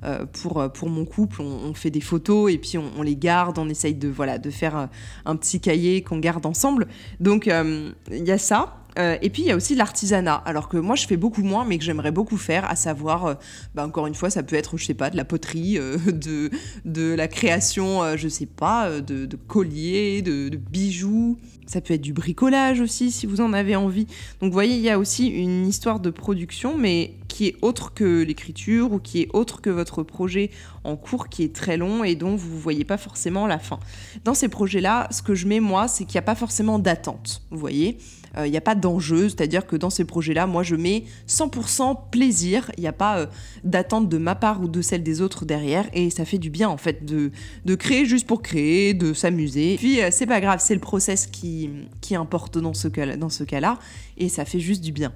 euh, 0.04 0.26
pour, 0.34 0.90
mon 0.90 1.06
couple. 1.06 1.42
On, 1.42 1.74
fait 1.74 1.90
des 1.90 2.02
photos 2.02 2.52
et 2.52 2.58
puis 2.58 2.78
on, 2.78 2.86
on, 2.98 3.02
les 3.02 3.16
garde, 3.16 3.58
on 3.58 3.70
essaye 3.70 3.94
de, 3.94 4.08
voilà, 4.08 4.38
de 4.38 4.50
faire 4.50 4.90
un 5.26 5.36
petit 5.36 5.60
cahier 5.60 6.02
qu'on 6.02 6.20
garde 6.20 6.46
ensemble. 6.46 6.88
Donc 7.20 7.48
il 7.48 8.24
y 8.26 8.32
a 8.32 8.38
ça. 8.38 8.78
Euh, 9.00 9.18
et 9.22 9.30
puis 9.30 9.44
il 9.44 9.48
y 9.48 9.52
a 9.52 9.56
aussi 9.56 9.76
l'artisanat, 9.76 10.36
alors 10.36 10.68
que 10.68 10.78
moi 10.78 10.96
je 10.96 11.08
fais 11.08 11.18
beaucoup 11.18 11.44
moins, 11.44 11.66
mais 11.66 11.78
que 11.78 11.84
j'aimerais 11.84 12.12
beaucoup 12.12 12.38
faire, 12.38 12.70
à 12.70 12.76
savoir, 12.76 13.26
euh, 13.26 13.34
bah, 13.74 13.86
encore 13.86 14.08
une 14.08 14.16
fois, 14.16 14.30
ça 14.30 14.44
peut 14.44 14.56
être, 14.56 14.78
je 14.78 14.86
sais 14.86 14.94
pas, 14.94 15.10
de 15.10 15.18
la 15.18 15.26
poterie, 15.26 15.78
euh, 15.78 15.98
de, 16.86 17.14
la 17.14 17.28
création, 17.28 18.18
je 18.18 18.28
sais 18.28 18.46
pas, 18.46 19.02
de, 19.02 19.28
colliers, 19.48 20.22
de, 20.22 20.50
bijoux. 20.56 21.38
Ça 21.66 21.80
peut 21.80 21.94
être 21.94 22.02
du 22.02 22.12
bricolage 22.12 22.82
aussi, 22.82 23.12
si 23.12 23.26
vous 23.26 23.40
en 23.40 23.54
avez 23.54 23.76
envie. 23.78 24.06
Donc 24.42 24.50
vous 24.50 24.54
voyez, 24.54 24.76
il 24.76 24.82
y 24.82 24.90
a 24.90 25.00
aussi 25.00 25.28
une 25.28 25.66
histoire 25.66 26.00
de 26.02 26.10
production, 26.10 26.78
mais 26.78 27.16
qui 27.30 27.48
est 27.48 27.56
autre 27.62 27.94
que 27.94 28.24
l'écriture 28.24 28.92
ou 28.92 29.00
qui 29.00 29.22
est 29.22 29.30
autre 29.34 29.62
que 29.62 29.70
votre 29.70 30.04
projet 30.04 30.50
en 30.84 30.98
cours 30.98 31.30
qui 31.30 31.44
est 31.44 31.56
très 31.56 31.78
long 31.78 32.04
et 32.04 32.16
dont 32.16 32.36
vous 32.36 32.56
ne 32.56 32.60
voyez 32.60 32.84
pas 32.84 32.98
forcément 32.98 33.48
la 33.48 33.58
fin. 33.58 33.80
Dans 34.26 34.34
ces 34.34 34.50
projets-là, 34.50 35.08
ce 35.12 35.22
que 35.22 35.34
je 35.34 35.48
mets 35.48 35.62
moi, 35.62 35.88
c'est 35.88 36.04
qu'il 36.04 36.16
n'y 36.16 36.20
a 36.20 36.24
pas 36.24 36.36
forcément 36.36 36.78
d'attente, 36.78 37.42
vous 37.52 37.60
voyez 37.60 37.98
il 38.36 38.40
euh, 38.40 38.48
n'y 38.48 38.58
a 38.58 38.62
pas 38.62 38.76
d'enjeu, 38.76 39.30
c'est-à-dire 39.30 39.66
que 39.66 39.76
dans 39.76 39.90
ces 39.90 40.06
projets-là, 40.06 40.48
moi 40.48 40.64
je 40.64 40.76
mets 40.76 41.04
100% 41.28 42.10
plaisir, 42.12 42.72
il 42.78 42.82
n'y 42.82 42.88
a 42.88 42.94
pas 42.94 43.20
euh, 43.20 43.26
d'attente 43.64 44.08
de 44.08 44.18
ma 44.18 44.36
part 44.36 44.62
ou 44.62 44.68
de 44.68 44.82
celle 44.82 45.04
des 45.04 45.22
autres 45.22 45.46
derrière, 45.46 45.86
et 45.94 46.10
ça 46.10 46.24
fait 46.24 46.38
du 46.38 46.50
bien 46.50 46.70
en 46.70 46.78
fait 46.78 47.06
de, 47.06 47.32
de 47.66 47.76
créer 47.76 48.06
juste 48.06 48.28
pour 48.28 48.42
créer, 48.42 48.94
de 48.94 49.14
s'amuser. 49.14 49.76
Puis 49.78 50.02
euh, 50.02 50.10
c'est 50.12 50.26
pas 50.28 50.40
grave, 50.40 50.60
c'est 50.62 50.74
le 50.74 50.80
process 50.80 51.28
qui, 51.28 51.70
qui 52.00 52.16
importe 52.16 52.58
dans 52.58 52.74
ce 52.74 52.88
cas-là, 52.88 53.18
dans 53.18 53.30
ce 53.30 53.44
cas-là, 53.44 53.78
et 54.18 54.30
ça 54.30 54.46
fait 54.46 54.60
juste 54.60 54.82
du 54.82 54.92
bien. 54.92 55.12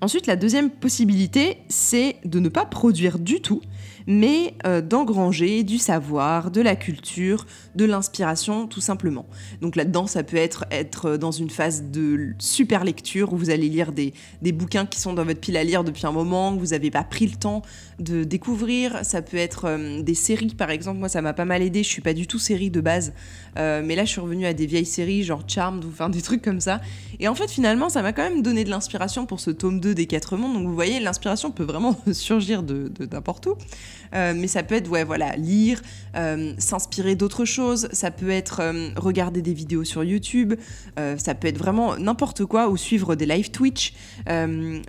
Ensuite, 0.00 0.26
la 0.26 0.36
deuxième 0.36 0.70
possibilité, 0.70 1.58
c'est 1.68 2.16
de 2.24 2.38
ne 2.38 2.48
pas 2.48 2.64
produire 2.64 3.18
du 3.18 3.40
tout, 3.40 3.60
mais 4.08 4.54
euh, 4.66 4.80
d'engranger 4.80 5.62
du 5.64 5.76
savoir, 5.76 6.50
de 6.50 6.62
la 6.62 6.76
culture, 6.76 7.46
de 7.76 7.84
l'inspiration, 7.84 8.66
tout 8.66 8.80
simplement. 8.80 9.26
Donc 9.60 9.76
là-dedans, 9.76 10.06
ça 10.06 10.22
peut 10.22 10.38
être 10.38 10.64
être 10.70 11.18
dans 11.18 11.30
une 11.30 11.50
phase 11.50 11.84
de 11.92 12.30
super 12.38 12.84
lecture 12.84 13.34
où 13.34 13.36
vous 13.36 13.50
allez 13.50 13.68
lire 13.68 13.92
des, 13.92 14.14
des 14.40 14.52
bouquins 14.52 14.86
qui 14.86 14.98
sont 14.98 15.12
dans 15.12 15.24
votre 15.24 15.40
pile 15.40 15.58
à 15.58 15.62
lire 15.62 15.84
depuis 15.84 16.06
un 16.06 16.12
moment, 16.12 16.54
que 16.54 16.58
vous 16.58 16.68
n'avez 16.68 16.90
pas 16.90 17.04
pris 17.04 17.26
le 17.26 17.36
temps 17.36 17.60
de 17.98 18.24
découvrir. 18.24 19.04
Ça 19.04 19.20
peut 19.20 19.36
être 19.36 19.66
euh, 19.66 20.02
des 20.02 20.14
séries, 20.14 20.54
par 20.54 20.70
exemple. 20.70 20.98
Moi, 20.98 21.10
ça 21.10 21.20
m'a 21.20 21.34
pas 21.34 21.44
mal 21.44 21.62
aidé. 21.62 21.82
Je 21.82 21.88
suis 21.88 22.02
pas 22.02 22.14
du 22.14 22.26
tout 22.26 22.38
série 22.38 22.70
de 22.70 22.80
base, 22.80 23.12
euh, 23.58 23.82
mais 23.84 23.94
là, 23.94 24.06
je 24.06 24.10
suis 24.10 24.20
revenue 24.22 24.46
à 24.46 24.54
des 24.54 24.64
vieilles 24.64 24.86
séries, 24.86 25.22
genre 25.22 25.42
Charmed 25.46 25.84
ou 25.84 25.88
enfin 25.88 26.08
des 26.08 26.22
trucs 26.22 26.40
comme 26.40 26.60
ça. 26.60 26.80
Et 27.20 27.28
en 27.28 27.34
fait, 27.34 27.50
finalement, 27.50 27.90
ça 27.90 28.00
m'a 28.00 28.14
quand 28.14 28.22
même 28.22 28.40
donné 28.40 28.64
de 28.64 28.70
l'inspiration 28.70 29.26
pour 29.26 29.38
ce 29.38 29.50
tome 29.50 29.80
2 29.80 29.94
des 29.94 30.06
Quatre 30.06 30.38
Mondes. 30.38 30.54
Donc 30.54 30.66
vous 30.66 30.74
voyez, 30.74 30.98
l'inspiration 30.98 31.50
peut 31.50 31.64
vraiment 31.64 31.94
surgir 32.12 32.62
de 32.62 32.90
n'importe 33.12 33.48
où. 33.48 33.54
Mais 34.12 34.46
ça 34.46 34.62
peut 34.62 34.74
être, 34.74 34.88
ouais, 34.88 35.04
voilà, 35.04 35.36
lire, 35.36 35.80
s'inspirer 36.58 37.14
d'autres 37.14 37.44
choses, 37.44 37.88
ça 37.92 38.10
peut 38.10 38.30
être 38.30 38.62
regarder 38.96 39.42
des 39.42 39.54
vidéos 39.54 39.84
sur 39.84 40.04
YouTube, 40.04 40.54
ça 40.96 41.34
peut 41.34 41.48
être 41.48 41.58
vraiment 41.58 41.96
n'importe 41.96 42.44
quoi, 42.44 42.68
ou 42.68 42.76
suivre 42.76 43.14
des 43.14 43.26
live 43.26 43.50
Twitch, 43.50 43.94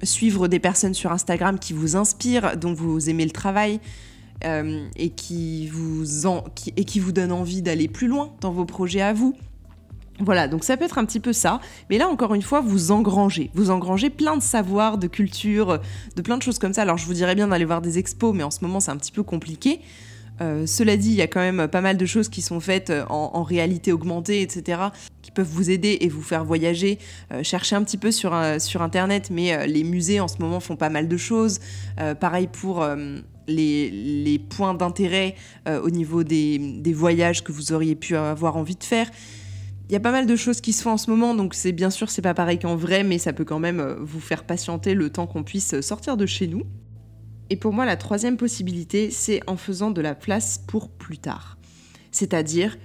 suivre 0.04 0.48
des 0.48 0.60
personnes 0.60 0.94
sur 0.94 1.12
Instagram 1.12 1.60
qui 1.60 1.74
vous 1.74 1.96
inspirent, 1.96 2.58
dont 2.58 2.74
vous 2.74 3.10
aimez 3.10 3.26
le 3.26 3.32
travail. 3.32 3.80
et, 4.44 5.10
qui 5.10 5.68
vous 5.68 6.26
en, 6.26 6.46
et 6.78 6.86
qui 6.86 7.00
vous 7.00 7.12
donnent 7.12 7.34
envie 7.34 7.62
d'aller 7.62 7.88
plus 7.88 8.08
loin 8.08 8.32
dans 8.42 8.52
vos 8.52 8.66
projets 8.66 9.02
à 9.02 9.14
vous. 9.14 9.36
Voilà, 10.20 10.48
donc 10.48 10.64
ça 10.64 10.76
peut 10.76 10.86
être 10.86 10.98
un 10.98 11.06
petit 11.06 11.20
peu 11.20 11.34
ça. 11.34 11.62
Mais 11.90 11.98
là, 11.98 12.08
encore 12.10 12.34
une 12.34 12.42
fois, 12.42 12.62
vous 12.62 12.92
engrangez. 12.92 13.52
Vous 13.54 13.70
engrangez 13.70 14.10
plein 14.10 14.36
de 14.36 14.44
savoirs, 14.44 14.98
de 14.98 15.08
culture, 15.08 15.80
de 16.16 16.22
plein 16.22 16.38
de 16.38 16.44
choses 16.44 16.60
comme 16.60 16.74
ça. 16.74 16.82
Alors, 16.82 16.98
je 16.98 17.06
vous 17.06 17.14
dirais 17.14 17.36
bien 17.36 17.48
d'aller 17.48 17.66
voir 17.66 17.82
des 17.82 17.98
expos, 17.98 18.36
mais 18.36 18.44
en 18.44 18.52
ce 18.52 18.60
moment, 18.62 18.80
c'est 18.80 18.92
un 18.92 18.98
petit 18.98 19.12
peu 19.14 19.24
compliqué. 19.24 19.80
Euh, 20.42 20.66
cela 20.66 20.98
dit, 20.98 21.10
il 21.10 21.16
y 21.16 21.22
a 21.22 21.28
quand 21.28 21.40
même 21.40 21.68
pas 21.68 21.82
mal 21.82 21.98
de 21.98 22.06
choses 22.06 22.30
qui 22.30 22.42
sont 22.42 22.60
faites 22.60 22.90
euh, 22.90 23.06
en, 23.10 23.44
réalité 23.44 23.92
augmentée, 23.92 24.42
etc., 24.42 24.82
qui 25.22 25.32
peuvent 25.32 25.50
vous 25.50 25.70
aider 25.70 25.98
et 26.02 26.10
vous 26.10 26.22
faire 26.22 26.46
voyager. 26.46 26.98
Euh, 27.32 27.44
cherchez 27.44 27.76
un 27.76 27.84
petit 27.84 27.98
peu 27.98 28.12
sur, 28.12 28.34
Internet, 28.34 29.30
mais 29.32 29.68
les 29.68 29.84
musées 29.84 30.20
en 30.20 30.28
ce 30.28 30.38
moment 30.40 30.60
font 30.60 30.76
pas 30.76 30.90
mal 30.90 31.08
de 31.08 31.18
choses. 31.18 31.60
pareil 32.20 32.48
pour... 32.48 32.86
Les, 33.48 34.40
points 34.50 34.76
d'intérêt 34.76 35.36
au 35.68 35.90
niveau 35.90 36.24
des 36.24 36.94
voyages 36.94 37.44
que 37.44 37.52
vous 37.52 37.72
auriez 37.74 37.96
pu 37.96 38.16
avoir 38.16 38.58
envie 38.58 38.76
de 38.76 38.84
faire. 38.84 39.10
Il 39.90 39.94
y 39.94 39.96
a 39.96 40.00
pas 40.00 40.12
mal 40.12 40.28
de 40.28 40.36
choses 40.36 40.62
qui 40.62 40.72
se 40.72 40.84
font 40.84 40.92
en 40.92 40.98
ce 40.98 41.10
moment, 41.10 41.34
donc 41.34 41.56
c'est 41.56 41.72
bien 41.72 41.90
sûr 41.90 42.12
c'est 42.12 42.22
pas 42.22 42.36
pareil 42.36 42.60
qu'en 42.60 42.76
vrai, 42.76 43.04
mais 43.04 43.18
ça 43.18 43.34
peut 43.34 43.44
quand 43.44 43.58
même 43.58 43.80
euh, 43.80 43.96
vous 44.00 44.20
faire 44.20 44.44
patienter 44.44 44.94
le 44.94 45.10
temps 45.10 45.26
qu'on 45.26 45.44
puisse 45.44 45.82
sortir 45.82 46.16
de 46.16 46.28
chez 46.28 46.46
nous. 46.46 46.62
Et 47.50 47.56
pour 47.56 47.74
moi, 47.74 47.86
la 47.86 47.98
troisième 47.98 48.38
possibilité, 48.38 49.10
c'est 49.10 49.42
en 49.48 49.58
faisant 49.58 49.90
de 49.90 50.02
la 50.02 50.14
place 50.14 50.60
pour 50.68 50.90
plus 50.92 51.18
tard. 51.18 51.58
C'est-à-dire, 52.12 52.78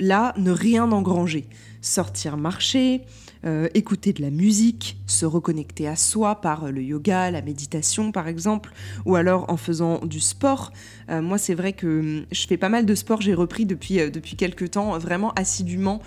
là, 0.00 0.32
ne 0.38 0.50
rien 0.50 0.90
engranger. 0.90 1.50
Sortir 1.82 2.38
marcher, 2.38 3.02
euh, 3.44 3.68
écouter 3.74 4.12
de 4.12 4.22
la 4.22 4.30
musique, 4.30 5.00
se 5.06 5.26
reconnecter 5.26 5.88
à 5.88 5.96
soi 5.96 6.40
par 6.40 6.70
le 6.70 6.80
yoga, 6.80 7.30
la 7.30 7.42
méditation 7.42 8.12
par 8.12 8.28
exemple, 8.28 8.72
ou 9.04 9.16
alors 9.16 9.50
en 9.50 9.56
faisant 9.56 9.98
du 10.04 10.20
sport. 10.20 10.72
Euh, 11.10 11.20
moi 11.20 11.38
c'est 11.38 11.54
vrai 11.54 11.72
que 11.72 12.20
hum, 12.20 12.26
je 12.30 12.46
fais 12.46 12.56
pas 12.56 12.68
mal 12.68 12.86
de 12.86 12.94
sport, 12.94 13.20
j'ai 13.20 13.34
repris 13.34 13.66
depuis, 13.66 13.98
euh, 13.98 14.10
depuis 14.10 14.36
quelques 14.36 14.70
temps 14.70 14.96
vraiment 14.98 15.32
assidûment, 15.32 16.00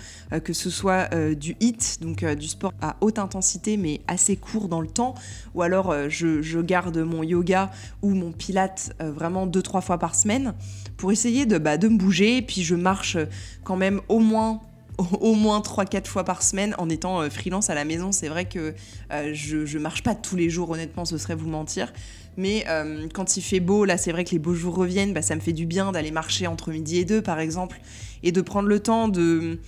que 0.44 0.52
ce 0.52 0.70
soit 0.70 1.08
du 1.34 1.56
HIT, 1.60 1.98
donc 2.00 2.24
du 2.24 2.48
sport 2.48 2.72
à 2.80 2.96
haute 3.00 3.18
intensité 3.18 3.76
mais 3.76 4.00
assez 4.06 4.36
court 4.36 4.68
dans 4.68 4.80
le 4.80 4.88
temps, 4.88 5.14
ou 5.54 5.62
alors 5.62 5.94
je, 6.08 6.60
garde 6.60 6.96
mon 6.98 7.22
yoga 7.22 7.70
ou 8.02 8.10
mon 8.10 8.32
pilate 8.32 8.94
vraiment 8.98 9.46
deux 9.46 9.62
trois 9.62 9.80
fois 9.80 9.98
par 9.98 10.14
semaine 10.14 10.54
pour 10.96 11.12
essayer 11.12 11.46
de, 11.46 11.58
bah, 11.58 11.76
de 11.76 11.88
me 11.88 11.98
bouger, 11.98 12.42
puis 12.42 12.62
je 12.62 12.74
marche 12.74 13.18
quand 13.62 13.76
même 13.76 14.00
au 14.08 14.20
moins 14.20 14.60
au 14.98 15.34
moins 15.34 15.60
3-4 15.60 16.06
fois 16.06 16.24
par 16.24 16.42
semaine 16.42 16.74
en 16.78 16.88
étant 16.88 17.20
euh, 17.20 17.30
freelance 17.30 17.70
à 17.70 17.74
la 17.74 17.84
maison. 17.84 18.12
C'est 18.12 18.28
vrai 18.28 18.46
que 18.46 18.74
euh, 19.12 19.30
je, 19.32 19.66
je 19.66 19.78
marche 19.78 20.02
pas 20.02 20.14
tous 20.14 20.36
les 20.36 20.50
jours, 20.50 20.70
honnêtement, 20.70 21.04
ce 21.04 21.18
serait 21.18 21.34
vous 21.34 21.48
mentir. 21.48 21.92
Mais 22.36 22.64
euh, 22.68 23.08
quand 23.12 23.36
il 23.36 23.42
fait 23.42 23.60
beau, 23.60 23.84
là, 23.84 23.96
c'est 23.96 24.12
vrai 24.12 24.24
que 24.24 24.30
les 24.30 24.38
beaux 24.38 24.54
jours 24.54 24.74
reviennent, 24.74 25.12
bah, 25.12 25.22
ça 25.22 25.34
me 25.34 25.40
fait 25.40 25.52
du 25.52 25.66
bien 25.66 25.92
d'aller 25.92 26.10
marcher 26.10 26.46
entre 26.46 26.70
midi 26.70 26.98
et 26.98 27.04
deux, 27.04 27.22
par 27.22 27.40
exemple, 27.40 27.80
et 28.22 28.32
de 28.32 28.40
prendre 28.40 28.68
le 28.68 28.80
temps 28.80 29.08
de 29.08 29.58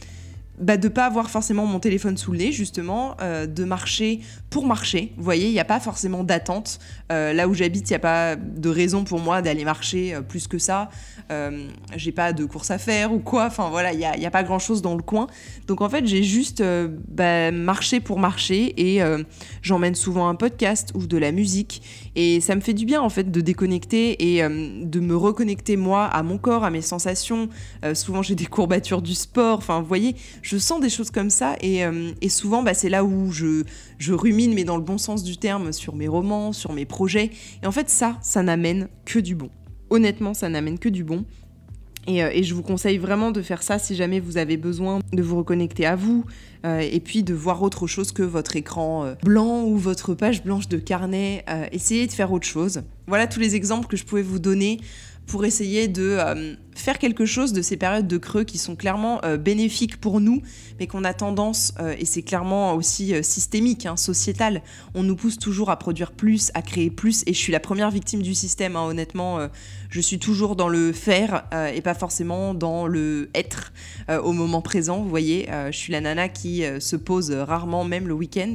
bah, 0.60 0.76
de 0.76 0.88
pas 0.88 1.06
avoir 1.06 1.30
forcément 1.30 1.66
mon 1.66 1.78
téléphone 1.78 2.16
sous 2.16 2.32
le 2.32 2.38
nez, 2.38 2.52
justement, 2.52 3.16
euh, 3.20 3.46
de 3.46 3.64
marcher 3.64 4.20
pour 4.50 4.66
marcher. 4.66 5.12
Vous 5.16 5.22
voyez, 5.22 5.46
il 5.46 5.52
n'y 5.52 5.60
a 5.60 5.64
pas 5.64 5.80
forcément 5.80 6.24
d'attente. 6.24 6.78
Euh, 7.12 7.32
là 7.32 7.48
où 7.48 7.54
j'habite, 7.54 7.88
il 7.90 7.92
n'y 7.92 7.96
a 7.96 8.00
pas 8.00 8.36
de 8.36 8.68
raison 8.68 9.04
pour 9.04 9.20
moi 9.20 9.42
d'aller 9.42 9.64
marcher 9.64 10.14
euh, 10.14 10.20
plus 10.20 10.48
que 10.48 10.58
ça. 10.58 10.90
j'ai 11.96 12.12
pas 12.12 12.32
de 12.32 12.44
course 12.44 12.70
à 12.70 12.78
faire 12.78 13.12
ou 13.12 13.18
quoi. 13.18 13.46
Enfin 13.46 13.68
voilà, 13.70 13.92
il 13.92 13.98
n'y 13.98 14.26
a, 14.26 14.30
pas 14.30 14.42
grand 14.42 14.58
chose 14.58 14.82
dans 14.82 14.96
le 14.96 15.02
coin. 15.02 15.26
Donc 15.66 15.82
en 15.82 15.88
fait, 15.88 16.06
j'ai 16.06 16.22
juste 16.22 16.62
bah, 17.08 17.50
marché 17.50 18.00
pour 18.00 18.18
marcher 18.18 18.74
et 18.78 19.02
j'emmène 19.60 19.94
souvent 19.94 20.28
un 20.28 20.34
podcast 20.34 20.92
ou 20.94 21.06
de 21.06 21.18
la 21.18 21.32
musique. 21.32 21.82
Et 22.16 22.40
ça 22.40 22.54
me 22.54 22.62
fait 22.62 22.72
du 22.72 22.86
bien 22.86 23.02
en 23.02 23.10
fait 23.10 23.30
de 23.30 23.40
déconnecter 23.42 24.36
et 24.36 24.42
de 24.42 25.00
me 25.00 25.14
reconnecter 25.14 25.76
moi 25.76 26.06
à 26.06 26.22
mon 26.22 26.38
corps, 26.38 26.64
à 26.64 26.70
mes 26.70 26.80
sensations. 26.80 27.50
souvent 27.92 28.22
j'ai 28.22 28.34
des 28.34 28.46
courbatures 28.46 29.02
du 29.02 29.14
sport. 29.14 29.58
Enfin, 29.58 29.80
vous 29.80 29.86
voyez, 29.86 30.16
sens 30.56 30.80
des 30.80 30.88
choses 30.88 31.10
comme 31.10 31.30
ça 31.30 31.56
et, 31.60 31.84
euh, 31.84 32.12
souvent 32.28 32.62
bah, 32.62 32.74
c'est 32.74 32.88
là 32.88 33.04
où 33.04 33.30
je, 33.32 33.64
je 33.98 34.12
rumine, 34.12 34.54
mais 34.54 34.64
dans 34.64 34.76
le 34.76 34.82
bon 34.82 34.98
sens 34.98 35.22
du 35.22 35.36
terme, 35.36 35.72
sur 35.72 35.94
mes 35.94 36.08
romans, 36.08 36.52
sur 36.52 36.72
mes 36.72 36.86
projets. 36.86 37.30
Et 37.62 37.66
en 37.66 37.72
fait 37.72 37.90
ça, 37.90 38.16
ça 38.22 38.42
n'amène 38.42 38.88
que 39.04 39.18
du 39.18 39.34
bon. 39.34 39.50
Honnêtement, 39.90 40.34
ça 40.34 40.48
n'amène 40.48 40.78
que 40.78 40.88
du 40.88 41.04
bon. 41.04 41.24
Et, 42.06 42.22
euh, 42.22 42.30
je 42.42 42.54
vous 42.54 42.62
conseille 42.62 42.96
vraiment 42.96 43.30
de 43.32 43.42
faire 43.42 43.62
ça 43.62 43.78
si 43.78 43.94
jamais 43.94 44.20
vous 44.20 44.38
avez 44.38 44.56
besoin 44.56 45.00
de 45.12 45.22
vous 45.22 45.36
reconnecter 45.36 45.84
à 45.84 45.96
vous 45.96 46.24
euh, 46.64 46.80
et 46.80 47.00
puis 47.00 47.22
de 47.22 47.34
voir 47.34 47.62
autre 47.62 47.86
chose 47.86 48.12
que 48.12 48.22
votre 48.22 48.56
écran 48.56 49.14
blanc 49.22 49.64
ou 49.64 49.76
votre 49.76 50.14
page 50.14 50.42
blanche 50.42 50.68
de 50.68 50.78
carnet. 50.78 51.44
essayez 51.72 52.06
de 52.06 52.12
faire 52.12 52.32
autre 52.32 52.46
chose. 52.46 52.82
Voilà 53.06 53.26
tous 53.26 53.40
les 53.40 53.56
exemples 53.56 53.88
que 53.88 53.96
je 53.96 54.04
pouvais 54.04 54.22
vous 54.22 54.38
donner 54.38 54.78
pour 55.28 55.44
essayer 55.44 55.88
de 55.88 56.16
euh, 56.18 56.54
faire 56.74 56.98
quelque 56.98 57.26
chose 57.26 57.52
de 57.52 57.60
ces 57.60 57.76
périodes 57.76 58.08
de 58.08 58.16
creux 58.16 58.44
qui 58.44 58.56
sont 58.56 58.76
clairement 58.76 59.22
euh, 59.24 59.36
bénéfiques 59.36 60.00
pour 60.00 60.20
nous, 60.20 60.42
mais 60.80 60.86
qu'on 60.86 61.04
a 61.04 61.12
tendance, 61.12 61.74
euh, 61.78 61.94
et 61.98 62.06
c'est 62.06 62.22
clairement 62.22 62.72
aussi 62.74 63.14
systémique, 63.22 63.84
hein, 63.84 63.96
sociétal, 63.96 64.62
on 64.94 65.02
nous 65.02 65.14
pousse 65.14 65.38
toujours 65.38 65.70
à 65.70 65.78
produire 65.78 66.12
plus, 66.12 66.50
à 66.54 66.62
créer 66.62 66.90
plus, 66.90 67.22
et 67.26 67.34
je 67.34 67.38
suis 67.38 67.52
la 67.52 67.60
première 67.60 67.90
victime 67.90 68.22
du 68.22 68.34
système, 68.34 68.74
hein, 68.74 68.86
honnêtement, 68.86 69.38
je 69.90 70.00
suis 70.00 70.18
toujours 70.18 70.56
dans 70.56 70.68
le 70.68 70.92
faire 70.92 71.44
et 71.74 71.82
pas 71.82 71.94
forcément 71.94 72.54
dans 72.54 72.86
le 72.86 73.28
être 73.34 73.72
au 74.08 74.32
moment 74.32 74.62
présent, 74.62 75.02
vous 75.02 75.08
voyez, 75.08 75.48
je 75.70 75.76
suis 75.76 75.92
la 75.92 76.00
nana 76.00 76.28
qui 76.28 76.62
se 76.80 76.96
pose 76.96 77.30
rarement, 77.30 77.84
même 77.84 78.08
le 78.08 78.14
week-end. 78.14 78.54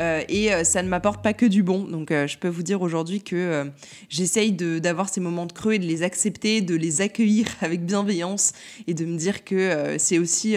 Euh, 0.00 0.22
et 0.28 0.52
euh, 0.52 0.64
ça 0.64 0.82
ne 0.82 0.88
m'apporte 0.88 1.22
pas 1.22 1.34
que 1.34 1.46
du 1.46 1.62
bon. 1.62 1.84
Donc 1.84 2.10
euh, 2.10 2.26
je 2.26 2.38
peux 2.38 2.48
vous 2.48 2.62
dire 2.62 2.82
aujourd'hui 2.82 3.22
que 3.22 3.70
j'essaye 4.08 4.52
d'avoir 4.52 5.08
ces 5.08 5.20
moments 5.20 5.46
de 5.46 5.52
creux 5.52 5.74
et 5.74 5.78
de 5.78 5.86
les 5.86 6.02
accepter, 6.02 6.60
de 6.60 6.74
les 6.74 7.00
accueillir 7.00 7.46
avec 7.60 7.84
bienveillance 7.84 8.52
et 8.86 8.94
de 8.94 9.04
me 9.04 9.16
dire 9.16 9.44
que 9.44 9.96
c'est 9.98 10.18
aussi 10.18 10.56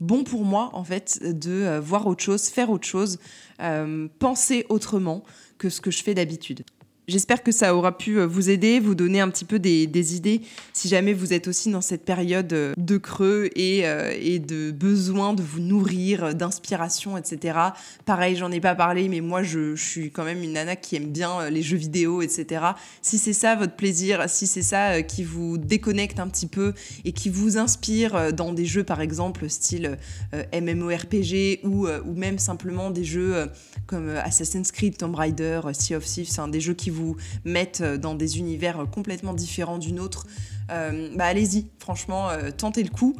bon 0.00 0.24
pour 0.24 0.44
moi 0.44 0.70
en 0.72 0.84
fait 0.84 1.20
de 1.22 1.78
voir 1.78 2.06
autre 2.06 2.22
chose, 2.22 2.48
faire 2.48 2.70
autre 2.70 2.86
chose, 2.86 3.18
penser 4.18 4.66
autrement 4.68 5.22
que 5.58 5.70
ce 5.70 5.80
que 5.80 5.90
je 5.90 6.02
fais 6.02 6.14
d'habitude. 6.14 6.64
J'espère 7.08 7.44
que 7.44 7.52
ça 7.52 7.76
aura 7.76 7.96
pu 7.96 8.18
euh, 8.18 8.26
vous 8.26 8.50
aider, 8.50 8.80
vous 8.80 8.96
donner 8.96 9.20
un 9.20 9.30
petit 9.30 9.44
peu 9.44 9.60
des, 9.60 10.16
idées 10.16 10.40
si 10.72 10.88
jamais 10.88 11.12
vous 11.12 11.32
êtes 11.32 11.46
aussi 11.46 11.70
dans 11.70 11.80
cette 11.80 12.04
période 12.04 12.52
euh, 12.52 12.74
de 12.76 12.96
creux 12.96 13.48
et, 13.54 13.86
euh, 13.86 14.12
et 14.20 14.40
de 14.40 14.72
besoin 14.72 15.32
de 15.32 15.40
vous 15.40 15.60
nourrir, 15.60 16.34
d'inspiration, 16.34 17.16
etc. 17.16 17.58
Pareil, 18.06 18.34
j'en 18.34 18.50
ai 18.50 18.60
pas 18.60 18.74
parlé, 18.74 19.08
mais 19.08 19.20
moi 19.20 19.44
je, 19.44 19.76
suis 19.76 20.10
quand 20.10 20.24
même 20.24 20.42
une 20.42 20.54
nana 20.54 20.74
qui 20.74 20.96
aime 20.96 21.12
bien 21.12 21.48
les 21.48 21.62
jeux 21.62 21.76
vidéo, 21.76 22.22
etc. 22.22 22.64
Si 23.02 23.18
c'est 23.18 23.32
ça 23.32 23.54
votre 23.54 23.76
plaisir, 23.76 24.24
si 24.28 24.48
c'est 24.48 24.62
ça 24.62 25.02
qui 25.02 25.22
vous 25.22 25.58
déconnecte 25.58 26.18
un 26.18 26.26
petit 26.26 26.46
peu 26.46 26.72
et 27.04 27.12
qui 27.12 27.28
vous 27.28 27.56
inspire 27.56 28.32
dans 28.32 28.52
des 28.52 28.64
jeux 28.64 28.84
par 28.84 29.00
exemple 29.00 29.48
style 29.48 29.96
MMORPG 30.52 31.60
ou, 31.64 31.86
même 32.16 32.38
simplement 32.38 32.90
des 32.90 33.04
jeux 33.04 33.48
comme 33.86 34.08
Assassin's 34.08 34.72
Creed, 34.72 34.96
Tomb 34.96 35.14
Raider, 35.14 35.60
Sea 35.72 35.94
of 35.94 36.04
Thieves, 36.04 36.30
hein, 36.38 36.48
des 36.48 36.60
jeux 36.60 36.74
qui 36.74 36.90
vous 36.90 36.95
mettent 37.44 37.80
euh, 37.80 37.96
dans 37.96 38.14
des 38.14 38.38
univers 38.38 38.80
euh, 38.80 38.86
complètement 38.86 39.34
différents 39.34 39.78
d'une 39.78 40.00
autre, 40.00 40.26
euh, 40.70 41.10
bah 41.16 41.26
allez-y, 41.26 41.66
franchement, 41.78 42.28
tentez 42.56 42.82
le 42.82 42.90
coup. 42.90 43.16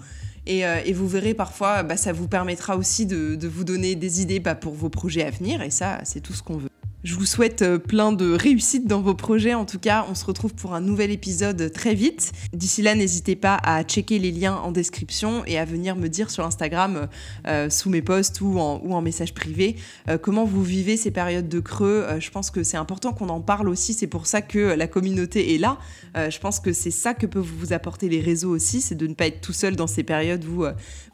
Et, 0.46 0.64
vous 0.92 1.08
verrez 1.08 1.34
parfois, 1.34 1.82
bah, 1.82 1.96
ça 1.96 2.12
vous 2.12 2.28
permettra 2.28 2.76
aussi 2.76 3.06
de, 3.06 3.46
vous 3.46 3.64
donner 3.64 3.94
des 3.94 4.20
idées 4.20 4.40
bah, 4.40 4.54
pour 4.54 4.74
vos 4.74 4.88
projets 4.88 5.24
à 5.24 5.30
venir. 5.30 5.62
Et 5.62 5.70
ça, 5.70 6.00
c'est 6.04 6.20
tout 6.20 6.32
ce 6.32 6.42
qu'on 6.42 6.56
veut. 6.56 6.70
Je 7.06 7.14
vous 7.14 7.24
souhaite 7.24 7.62
euh, 7.62 7.78
plein 7.78 8.10
de 8.10 8.32
réussite 8.32 8.88
dans 8.88 9.00
vos 9.00 9.14
projets. 9.14 9.54
En 9.54 9.64
tout 9.64 9.78
cas, 9.78 10.04
on 10.10 10.16
se 10.16 10.24
retrouve 10.24 10.54
pour 10.54 10.74
un 10.74 10.80
nouvel 10.80 11.12
épisode 11.12 11.70
très 11.72 11.94
vite. 11.94 12.32
D'ici 12.52 12.82
là, 12.82 12.96
n'hésitez 12.96 13.36
pas 13.36 13.60
à 13.62 13.84
checker 13.84 14.18
les 14.18 14.32
liens 14.32 14.56
en 14.56 14.72
description 14.72 15.44
et 15.46 15.56
à 15.56 15.64
venir 15.64 15.94
me 15.94 16.08
dire 16.08 16.32
sur 16.32 16.44
Instagram, 16.44 17.06
euh, 17.46 17.70
sous 17.70 17.90
mes 17.90 18.02
posts 18.02 18.40
ou 18.40 18.58
en, 18.58 19.00
message 19.02 19.34
privé, 19.34 19.76
euh, 20.08 20.18
comment 20.18 20.44
vous 20.44 20.64
vivez 20.64 20.96
ces 20.96 21.12
périodes 21.12 21.48
de 21.48 21.60
creux. 21.60 22.04
je 22.18 22.30
pense 22.30 22.50
que 22.50 22.64
c'est 22.64 22.76
important 22.76 23.12
qu'on 23.12 23.28
en 23.28 23.40
parle 23.40 23.68
aussi. 23.68 23.94
C'est 23.94 24.08
pour 24.08 24.26
ça 24.26 24.42
que 24.42 24.58
la 24.58 24.88
communauté 24.88 25.54
est 25.54 25.58
là. 25.58 25.78
je 26.16 26.38
pense 26.40 26.58
que 26.58 26.72
c'est 26.72 26.90
ça 26.90 27.14
que 27.14 27.26
peuvent 27.26 27.44
vous 27.44 27.72
apporter 27.72 28.08
les 28.08 28.20
réseaux 28.20 28.50
aussi, 28.50 28.80
c'est 28.80 28.96
de 28.96 29.06
ne 29.06 29.14
pas 29.14 29.28
être 29.28 29.40
tout 29.40 29.52
seul 29.52 29.76
dans 29.76 29.86
ces 29.86 30.02
périodes 30.02 30.44
où 30.44 30.64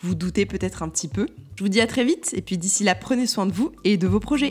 vous 0.01 0.15
doutez 0.15 0.47
peut-être 0.47 0.83
un 0.83 0.89
petit 0.89 1.09
peu. 1.09 1.27
Je 1.63 1.65
vous 1.65 1.71
dis 1.71 1.81
à 1.81 1.87
très 1.87 2.03
vite 2.03 2.35
et 2.37 2.43
puis 2.43 2.59
d'ici 2.59 2.83
là, 2.83 2.97
prenez 2.97 3.29
soin 3.29 3.47
de 3.47 3.53
vous 3.53 3.71
et 3.85 3.97
de 3.97 4.09
vos 4.09 4.19
projets. 4.19 4.51